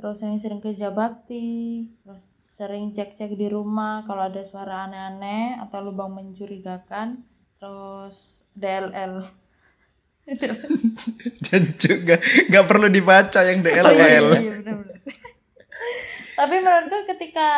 Terus 0.00 0.16
sering-sering 0.16 0.64
kerja 0.64 0.88
bakti, 0.88 1.84
terus 2.00 2.24
sering 2.32 2.88
cek-cek 2.88 3.36
di 3.36 3.52
rumah 3.52 4.00
kalau 4.08 4.24
ada 4.32 4.40
suara 4.48 4.88
aneh-aneh 4.88 5.60
atau 5.60 5.84
lubang 5.84 6.08
mencurigakan. 6.16 7.20
Terus 7.60 8.48
DLL. 8.56 9.39
dan 11.46 11.62
juga 11.76 12.14
nggak 12.46 12.66
perlu 12.66 12.86
dibaca 12.86 13.40
yang 13.42 13.60
Oh, 13.60 13.66
iya, 13.66 14.06
iya, 14.06 14.20
iya, 14.38 14.52
benar-benar. 14.54 14.96
tapi 16.38 16.54
menurutku 16.58 16.98
ketika 17.06 17.48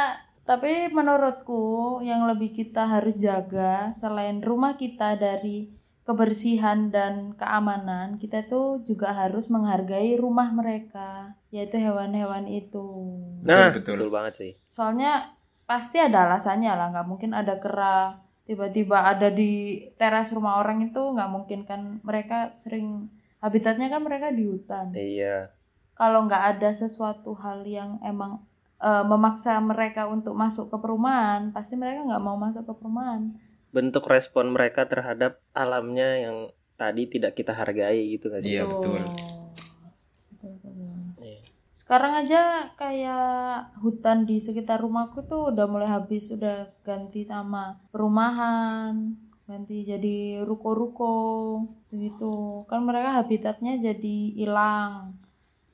tapi 0.43 0.73
menurutku 0.89 1.65
yang 2.03 2.27
lebih 2.27 2.51
kita 2.51 2.89
harus 2.89 3.17
jaga 3.17 3.93
selain 3.93 4.43
rumah 4.43 4.75
kita 4.75 5.15
dari 5.15 5.71
kebersihan 6.03 6.91
dan 6.91 7.31
keamanan 7.33 8.19
kita 8.19 8.43
tuh 8.43 8.83
juga 8.83 9.15
harus 9.15 9.47
menghargai 9.47 10.19
rumah 10.19 10.51
mereka 10.51 11.39
yaitu 11.49 11.79
hewan-hewan 11.79 12.47
itu 12.47 12.83
Nah, 13.43 13.71
betul. 13.71 14.03
betul 14.03 14.11
banget 14.11 14.35
sih. 14.35 14.53
soalnya 14.65 15.31
pasti 15.63 16.03
ada 16.03 16.27
alasannya 16.27 16.75
lah 16.75 16.91
nggak 16.91 17.07
mungkin 17.07 17.31
ada 17.33 17.55
kera 17.57 18.19
tiba-tiba 18.43 19.07
ada 19.07 19.31
di 19.31 19.83
teras 19.95 20.35
rumah 20.35 20.59
orang 20.59 20.83
itu 20.91 20.99
nggak 20.99 21.31
mungkin 21.31 21.61
kan 21.63 22.03
mereka 22.03 22.51
sering 22.59 23.07
habitatnya 23.39 23.87
kan 23.87 24.03
mereka 24.03 24.35
di 24.35 24.45
hutan 24.47 24.91
Iya. 24.95 25.55
kalau 25.95 26.27
nggak 26.27 26.59
ada 26.59 26.75
sesuatu 26.75 27.39
hal 27.39 27.63
yang 27.63 28.03
emang 28.03 28.43
eh, 28.83 29.05
memaksa 29.07 29.59
mereka 29.63 30.11
untuk 30.11 30.35
masuk 30.35 30.71
ke 30.71 30.77
perumahan 30.83 31.55
pasti 31.55 31.79
mereka 31.79 32.03
nggak 32.03 32.23
mau 32.23 32.35
masuk 32.35 32.67
ke 32.67 32.75
perumahan 32.75 33.31
Bentuk 33.73 34.05
respon 34.05 34.53
mereka 34.53 34.85
terhadap 34.85 35.41
alamnya 35.57 36.29
yang 36.29 36.37
tadi 36.77 37.09
tidak 37.09 37.33
kita 37.33 37.57
hargai 37.57 38.05
gitu 38.13 38.29
gak 38.29 38.45
sih? 38.45 38.61
Iya, 38.61 38.69
betul. 38.69 39.01
Sekarang 41.83 42.15
aja 42.15 42.71
kayak 42.79 43.75
hutan 43.83 44.23
di 44.23 44.39
sekitar 44.39 44.79
rumahku 44.87 45.27
tuh 45.27 45.51
udah 45.51 45.67
mulai 45.67 45.91
habis, 45.91 46.31
udah 46.31 46.71
ganti 46.87 47.27
sama 47.27 47.83
perumahan, 47.91 49.19
ganti 49.51 49.83
jadi 49.83 50.47
ruko-ruko 50.47 51.15
gitu. 51.91 52.63
Kan 52.71 52.87
mereka 52.87 53.19
habitatnya 53.19 53.83
jadi 53.83 54.17
hilang. 54.39 55.19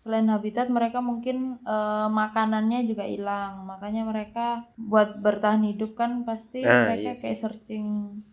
Selain 0.00 0.24
habitat 0.32 0.72
mereka 0.72 1.04
mungkin 1.04 1.60
eh, 1.68 2.08
makanannya 2.08 2.88
juga 2.88 3.04
hilang. 3.04 3.68
Makanya 3.68 4.08
mereka 4.08 4.64
buat 4.80 5.20
bertahan 5.20 5.60
hidup 5.68 5.92
kan 5.92 6.24
pasti 6.24 6.64
Ah, 6.64 6.88
mereka 6.88 7.20
iya 7.20 7.20
kayak 7.20 7.36
searching 7.36 7.86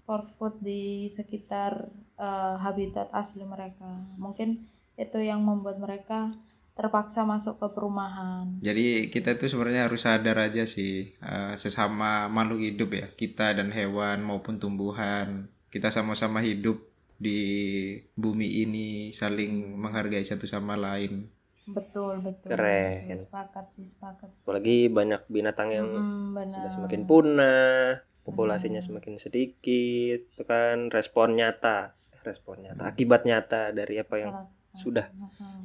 for 0.07 0.23
food 0.39 0.55
di 0.63 1.11
sekitar 1.11 1.91
eh, 2.15 2.55
habitat 2.63 3.11
asli 3.11 3.43
mereka. 3.43 3.99
Mungkin 4.15 4.63
itu 4.95 5.19
yang 5.19 5.43
membuat 5.43 5.75
mereka 5.75 6.31
terpaksa 6.75 7.23
masuk 7.23 7.55
ke 7.55 7.67
perumahan. 7.71 8.59
Jadi 8.59 9.07
kita 9.07 9.35
tuh 9.35 9.47
sebenarnya 9.47 9.87
harus 9.87 10.03
sadar 10.03 10.35
aja 10.37 10.67
sih 10.67 11.15
eh, 11.15 11.53
sesama 11.55 12.27
makhluk 12.27 12.59
hidup 12.61 12.89
ya, 12.91 13.07
kita 13.09 13.55
dan 13.55 13.71
hewan 13.71 14.19
maupun 14.21 14.59
tumbuhan, 14.59 15.47
kita 15.71 15.87
sama-sama 15.87 16.43
hidup 16.43 16.83
di 17.15 17.39
bumi 18.13 18.61
ini 18.61 18.87
saling 19.09 19.79
menghargai 19.79 20.21
satu 20.21 20.43
sama 20.45 20.75
lain. 20.75 21.31
Betul, 21.65 22.21
betul. 22.21 22.53
Keren. 22.53 23.09
betul. 23.09 23.23
Sepakat 23.25 23.65
sih, 23.71 23.87
sepakat. 23.87 24.29
Apalagi 24.43 24.85
banyak 24.85 25.25
binatang 25.25 25.71
yang 25.71 25.87
Mm, 25.87 26.35
benar. 26.35 26.53
sudah 26.53 26.69
semakin 26.69 27.01
punah, 27.07 28.03
populasinya 28.21 28.83
Hmm. 28.83 28.99
semakin 28.99 29.15
sedikit, 29.17 30.19
itu 30.27 30.43
kan 30.43 30.91
respon 30.91 31.33
nyata, 31.33 31.95
respon 32.21 32.67
nyata, 32.67 32.83
akibat 32.85 33.23
nyata 33.23 33.71
dari 33.71 33.97
apa 33.97 34.15
yang. 34.19 34.31
Sudah 34.75 35.07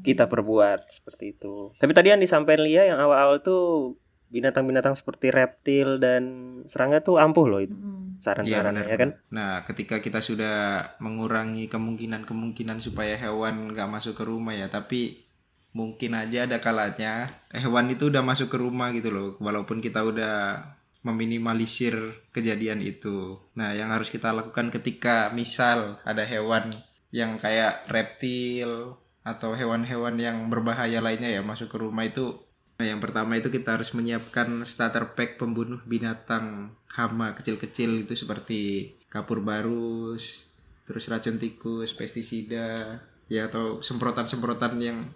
kita 0.00 0.30
perbuat 0.30 0.88
seperti 0.88 1.36
itu. 1.36 1.74
Tapi 1.76 1.92
tadi 1.92 2.14
yang 2.14 2.22
disampaikan 2.22 2.64
Lia 2.64 2.88
yang 2.88 3.02
awal-awal 3.02 3.44
tuh 3.44 3.98
binatang-binatang 4.30 4.94
seperti 4.94 5.34
reptil 5.34 5.98
dan 5.98 6.22
serangga 6.70 7.02
tuh 7.02 7.18
ampuh 7.18 7.50
loh 7.50 7.58
itu 7.58 7.74
mm. 7.74 8.22
saran-sarannya 8.22 8.86
benar, 8.86 8.92
ya 8.94 8.96
kan? 8.96 9.10
Nah, 9.34 9.52
ketika 9.66 9.98
kita 9.98 10.22
sudah 10.22 10.86
mengurangi 11.02 11.66
kemungkinan-kemungkinan 11.66 12.78
supaya 12.78 13.18
hewan 13.18 13.74
nggak 13.74 13.90
masuk 13.90 14.14
ke 14.14 14.22
rumah 14.22 14.54
ya, 14.54 14.70
tapi 14.70 15.26
mungkin 15.74 16.14
aja 16.14 16.46
ada 16.46 16.62
kalanya 16.62 17.26
hewan 17.50 17.90
itu 17.90 18.06
udah 18.06 18.22
masuk 18.22 18.54
ke 18.54 18.58
rumah 18.62 18.94
gitu 18.94 19.10
loh, 19.10 19.28
walaupun 19.42 19.82
kita 19.82 20.06
udah 20.06 20.62
meminimalisir 21.02 21.96
kejadian 22.30 22.86
itu. 22.86 23.42
Nah, 23.58 23.74
yang 23.74 23.90
harus 23.90 24.14
kita 24.14 24.30
lakukan 24.30 24.70
ketika 24.70 25.34
misal 25.34 25.98
ada 26.06 26.22
hewan 26.22 26.70
yang 27.10 27.38
kayak 27.38 27.86
reptil 27.90 28.96
atau 29.20 29.52
hewan-hewan 29.52 30.16
yang 30.16 30.48
berbahaya 30.48 31.02
lainnya 31.02 31.28
ya 31.28 31.42
masuk 31.44 31.68
ke 31.68 31.76
rumah 31.76 32.08
itu 32.08 32.38
Nah, 32.80 32.88
yang 32.88 32.96
pertama 32.96 33.36
itu 33.36 33.52
kita 33.52 33.76
harus 33.76 33.92
menyiapkan 33.92 34.64
starter 34.64 35.12
pack 35.12 35.36
pembunuh 35.36 35.84
binatang 35.84 36.72
hama 36.88 37.36
kecil-kecil 37.36 38.08
itu 38.08 38.16
seperti 38.16 38.96
kapur 39.12 39.44
barus, 39.44 40.48
terus 40.88 41.04
racun 41.12 41.36
tikus, 41.36 41.92
pestisida, 41.92 43.04
ya 43.28 43.52
atau 43.52 43.84
semprotan-semprotan 43.84 44.80
yang 44.80 45.12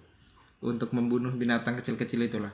untuk 0.61 0.93
membunuh 0.93 1.33
binatang 1.33 1.81
kecil-kecil 1.81 2.29
itulah. 2.29 2.53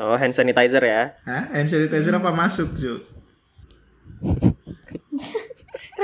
Oh 0.00 0.16
hand 0.16 0.32
sanitizer 0.32 0.80
ya? 0.80 1.20
Hah? 1.28 1.52
Hand 1.52 1.68
sanitizer 1.68 2.16
apa 2.16 2.32
masuk, 2.32 2.72
Ju? 2.80 3.04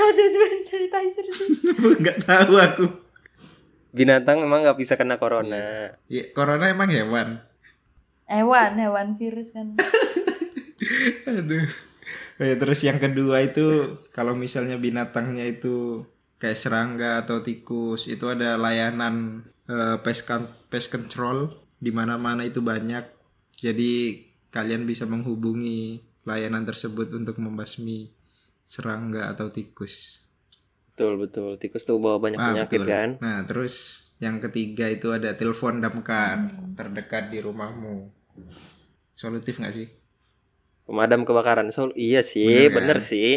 Kenapa 0.01 0.17
tiba-tiba 0.17 0.47
sanitizer 0.65 1.25
sih? 1.29 1.49
Enggak 2.01 2.25
tahu 2.25 2.57
aku. 2.57 2.85
Binatang 3.93 4.41
memang 4.41 4.65
nggak 4.65 4.81
bisa 4.81 4.97
kena 4.97 5.21
corona. 5.21 5.93
Ya, 6.09 6.25
corona 6.33 6.73
emang 6.73 6.89
hewan. 6.89 7.37
Hewan, 8.25 8.81
hewan 8.81 9.13
virus 9.21 9.53
kan. 9.53 9.77
Aduh. 11.29 11.69
Ya, 12.41 12.57
terus 12.57 12.81
yang 12.81 12.97
kedua 12.97 13.45
itu 13.45 14.01
kalau 14.09 14.33
misalnya 14.33 14.81
binatangnya 14.81 15.45
itu 15.45 16.09
kayak 16.41 16.57
serangga 16.57 17.21
atau 17.21 17.45
tikus 17.45 18.09
itu 18.09 18.25
ada 18.25 18.57
layanan 18.57 19.45
eh, 19.69 20.01
pest, 20.01 20.25
con- 20.25 20.49
pest 20.73 20.89
control 20.89 21.53
di 21.77 21.93
mana-mana 21.93 22.41
itu 22.41 22.65
banyak. 22.65 23.05
Jadi 23.61 24.17
kalian 24.49 24.89
bisa 24.89 25.05
menghubungi 25.05 26.01
layanan 26.25 26.65
tersebut 26.65 27.13
untuk 27.13 27.37
membasmi 27.37 28.09
serangga 28.71 29.27
atau 29.27 29.51
tikus. 29.51 30.23
Betul 30.87 31.19
betul. 31.19 31.59
Tikus 31.59 31.83
tuh 31.83 31.99
bawa 31.99 32.23
banyak 32.23 32.39
Ah, 32.39 32.47
penyakit 32.55 32.79
betul. 32.79 32.87
kan? 32.87 33.09
Nah, 33.19 33.43
terus 33.43 33.75
yang 34.17 34.39
ketiga 34.39 34.87
itu 34.87 35.11
ada 35.11 35.35
telepon 35.35 35.83
damkar 35.83 36.47
terdekat 36.71 37.27
di 37.27 37.43
rumahmu. 37.43 38.07
Solutif 39.11 39.59
nggak 39.59 39.75
sih? 39.75 39.87
Pemadam 40.81 41.27
kebakaran 41.27 41.67
Sol. 41.69 41.91
Iya 41.93 42.23
sih, 42.23 42.47
Bener 42.47 42.63
kan? 42.65 42.75
bener 42.79 42.97
sih. 43.01 43.31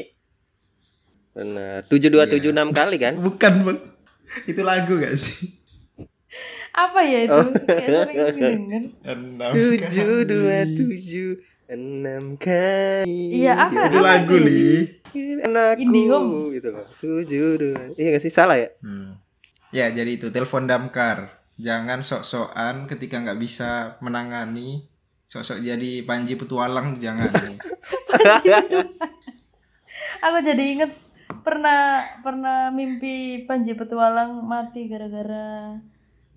Bener. 1.35 1.83
7276 1.91 2.71
kali 2.71 2.97
kan? 2.97 3.15
Bukan, 3.27 3.53
Bang. 3.65 3.79
Itu 4.47 4.63
lagu 4.63 4.97
gak 4.97 5.15
sih? 5.15 5.51
Apa 6.73 7.03
ya 7.03 7.27
itu? 7.27 7.43
Enam 9.05 9.51
tujuh 9.53 9.79
kali. 9.79 10.27
dua 10.27 10.59
tujuh 10.65 11.29
enam 11.67 12.35
kali 12.35 13.31
Iya, 13.37 13.53
apa? 13.61 13.93
Itu 13.93 14.01
lagu? 14.01 14.35
Li. 14.39 15.04
Anakku 15.17 15.83
Indihome. 15.83 16.55
gitu 16.55 16.69
loh 16.75 16.87
tujuh 16.99 17.49
dua 17.57 17.81
iya 17.95 18.09
gak 18.15 18.25
sih 18.25 18.33
salah 18.33 18.59
ya 18.59 18.69
Hmm. 18.81 19.19
Ya, 19.75 19.91
jadi 19.91 20.15
itu 20.15 20.31
telepon 20.31 20.71
damkar. 20.71 21.35
Jangan 21.59 22.07
sok-sokan 22.07 22.87
ketika 22.87 23.19
nggak 23.19 23.43
bisa 23.43 23.99
menangani. 23.99 24.87
Sok-sok 25.27 25.67
jadi 25.67 26.07
Panji 26.07 26.39
Petualang 26.39 26.95
jangan. 27.03 27.27
Aku 30.31 30.39
jadi 30.47 30.63
inget 30.63 30.95
pernah 31.43 32.07
pernah 32.23 32.71
mimpi 32.71 33.43
Panji 33.51 33.75
Petualang 33.75 34.47
mati 34.47 34.87
gara-gara 34.87 35.75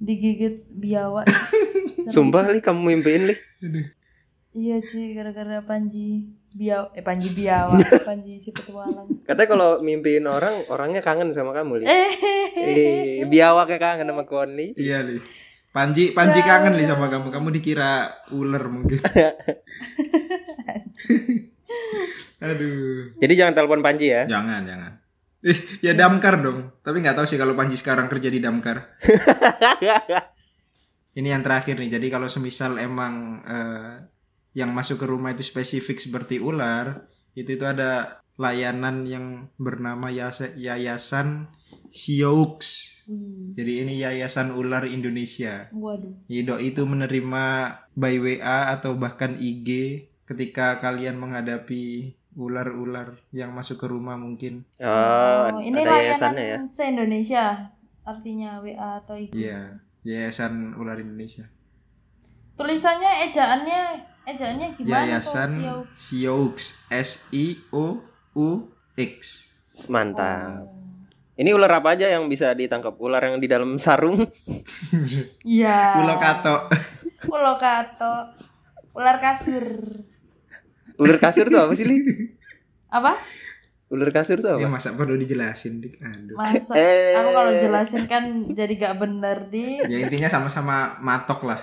digigit 0.02 0.66
biawak. 0.74 1.30
Sumpah 2.14 2.50
li 2.50 2.58
kamu 2.58 2.82
mimpiin 2.90 3.24
li 3.30 3.36
Iya 4.50 4.82
sih 4.82 5.14
gara-gara 5.14 5.62
Panji 5.62 6.26
biaw 6.58 6.90
eh 6.92 7.06
Panji 7.06 7.30
biawak, 7.32 7.80
Panji 8.10 8.42
si 8.42 8.50
Petualang. 8.50 9.06
katanya 9.24 9.48
kalau 9.48 9.70
mimpiin 9.80 10.26
orang 10.26 10.66
orangnya 10.68 11.00
kangen 11.00 11.30
sama 11.30 11.54
kamu 11.54 11.80
li 11.80 11.86
Eh, 11.86 12.12
eh 12.58 13.22
biawaknya 13.30 13.78
kangen 13.78 14.10
sama 14.10 14.26
Koni 14.26 14.74
iya, 14.74 15.06
Li. 15.06 15.22
Panji 15.70 16.10
Panji 16.10 16.42
kangen 16.42 16.74
li 16.74 16.82
sama 16.82 17.06
kamu. 17.06 17.30
Kamu 17.30 17.54
dikira 17.54 18.10
ular 18.34 18.66
mungkin. 18.66 18.98
Aduh. 22.38 23.18
jadi 23.18 23.34
jangan 23.34 23.54
telepon 23.54 23.82
Panji 23.82 24.10
ya 24.10 24.26
Jangan, 24.26 24.62
jangan. 24.66 24.92
Eh, 25.46 25.58
ya 25.86 25.94
damkar 25.94 26.42
dong. 26.42 26.66
Tapi 26.82 26.98
nggak 27.02 27.14
tahu 27.14 27.26
sih 27.30 27.38
kalau 27.38 27.54
Panji 27.54 27.78
sekarang 27.78 28.10
kerja 28.10 28.28
di 28.28 28.42
damkar. 28.42 28.98
Ini 31.18 31.34
yang 31.34 31.46
terakhir 31.46 31.78
nih. 31.78 31.94
Jadi 31.94 32.08
kalau 32.10 32.26
semisal 32.26 32.82
emang 32.82 33.46
eh, 33.46 33.94
yang 34.58 34.74
masuk 34.74 34.98
ke 34.98 35.06
rumah 35.06 35.38
itu 35.38 35.46
spesifik 35.46 36.02
seperti 36.02 36.42
ular, 36.42 37.06
itu 37.38 37.54
itu 37.54 37.62
ada 37.62 38.18
layanan 38.38 39.06
yang 39.06 39.26
bernama 39.56 40.10
Yasa- 40.10 40.58
Yayasan 40.58 41.46
Sioux. 41.94 42.58
Jadi 43.54 43.74
ini 43.86 44.02
Yayasan 44.02 44.52
Ular 44.52 44.84
Indonesia. 44.84 45.70
waduh. 45.72 46.12
Ido 46.28 46.58
itu 46.58 46.84
menerima 46.84 47.46
by 47.94 48.16
WA 48.18 48.74
atau 48.74 48.98
bahkan 48.98 49.38
IG 49.38 49.70
ketika 50.26 50.76
kalian 50.78 51.16
menghadapi 51.16 52.18
ular-ular 52.36 53.18
yang 53.32 53.54
masuk 53.54 53.80
ke 53.80 53.88
rumah 53.88 54.18
mungkin. 54.18 54.66
oh, 54.78 55.54
Oh, 55.54 55.62
ini 55.62 55.78
ada 55.80 55.96
yayasannya 55.96 56.44
ya 56.44 56.58
layanan 56.58 56.68
se-Indonesia 56.68 57.46
artinya 58.04 58.60
WA 58.60 58.90
atau 59.00 59.16
IG. 59.16 59.32
Iya, 59.34 59.80
Yayasan 60.04 60.76
Ular 60.76 60.98
Indonesia. 60.98 61.48
Tulisannya 62.58 63.30
ejaannya 63.30 63.82
ejaannya 64.28 64.68
gimana 64.76 64.92
Yayasan 65.08 65.52
Sioux 65.94 66.60
S 66.92 67.10
I 67.32 67.46
O 67.72 68.04
U 68.34 68.48
X. 68.94 69.48
mantap 69.88 70.68
ini 71.34 71.54
ular 71.54 71.70
apa 71.72 71.94
aja 71.94 72.10
yang 72.10 72.26
bisa 72.26 72.50
ditangkap 72.52 72.98
ular 72.98 73.22
yang 73.22 73.38
di 73.38 73.46
dalam 73.46 73.78
sarung 73.78 74.26
Iya. 75.48 75.94
Pulau 75.96 76.18
Kato. 76.18 76.56
Pulau 77.30 77.56
Kato. 77.56 78.34
Ular 78.92 79.18
kasur. 79.18 79.62
ular 80.98 81.18
kasur 81.18 81.46
tuh 81.46 81.62
apa 81.62 81.74
sih 81.74 81.86
li 81.86 82.02
Apa? 82.90 83.14
Ular 83.88 84.10
kasur 84.10 84.42
tuh 84.42 84.58
Ya 84.58 84.66
apa? 84.66 84.76
masa 84.76 84.98
perlu 84.98 85.14
dijelasin 85.14 85.78
dik. 85.78 86.02
Aduh. 86.02 86.34
Masa 86.36 86.74
Eh. 86.74 87.14
aku 87.14 87.30
kalau 87.32 87.52
jelasin 87.54 88.04
kan 88.04 88.24
jadi 88.50 88.74
gak 88.76 88.96
bener 88.98 89.46
di. 89.48 89.78
Ya 89.86 90.02
intinya 90.02 90.28
sama-sama 90.28 90.98
matok 91.00 91.46
lah. 91.46 91.62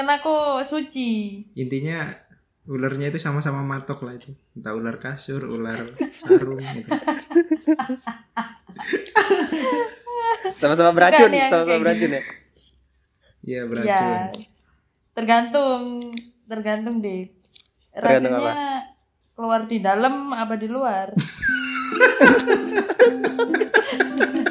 Kan 0.00 0.08
aku 0.08 0.64
suci. 0.64 1.44
Intinya 1.60 2.08
ularnya 2.64 3.12
itu 3.12 3.20
sama-sama 3.20 3.60
matok 3.60 4.08
lah 4.08 4.16
itu. 4.16 4.32
Entah 4.56 4.72
ular 4.72 4.96
kasur, 4.96 5.44
ular 5.44 5.84
sarung 6.16 6.56
gitu. 6.56 6.88
Sama-sama 10.56 10.96
beracun, 10.96 11.28
sama-sama 11.52 11.84
beracun 11.84 12.16
ya. 12.16 12.22
Iya 13.44 13.68
beracun. 13.68 13.92
Ya. 13.92 14.32
Tergantung, 15.12 16.16
tergantung 16.48 17.04
deh. 17.04 17.36
Tergantung 17.92 18.40
Racunnya 18.40 18.88
keluar 19.36 19.68
di 19.68 19.84
dalam 19.84 20.32
apa 20.32 20.56
di 20.56 20.68
luar? 20.72 21.12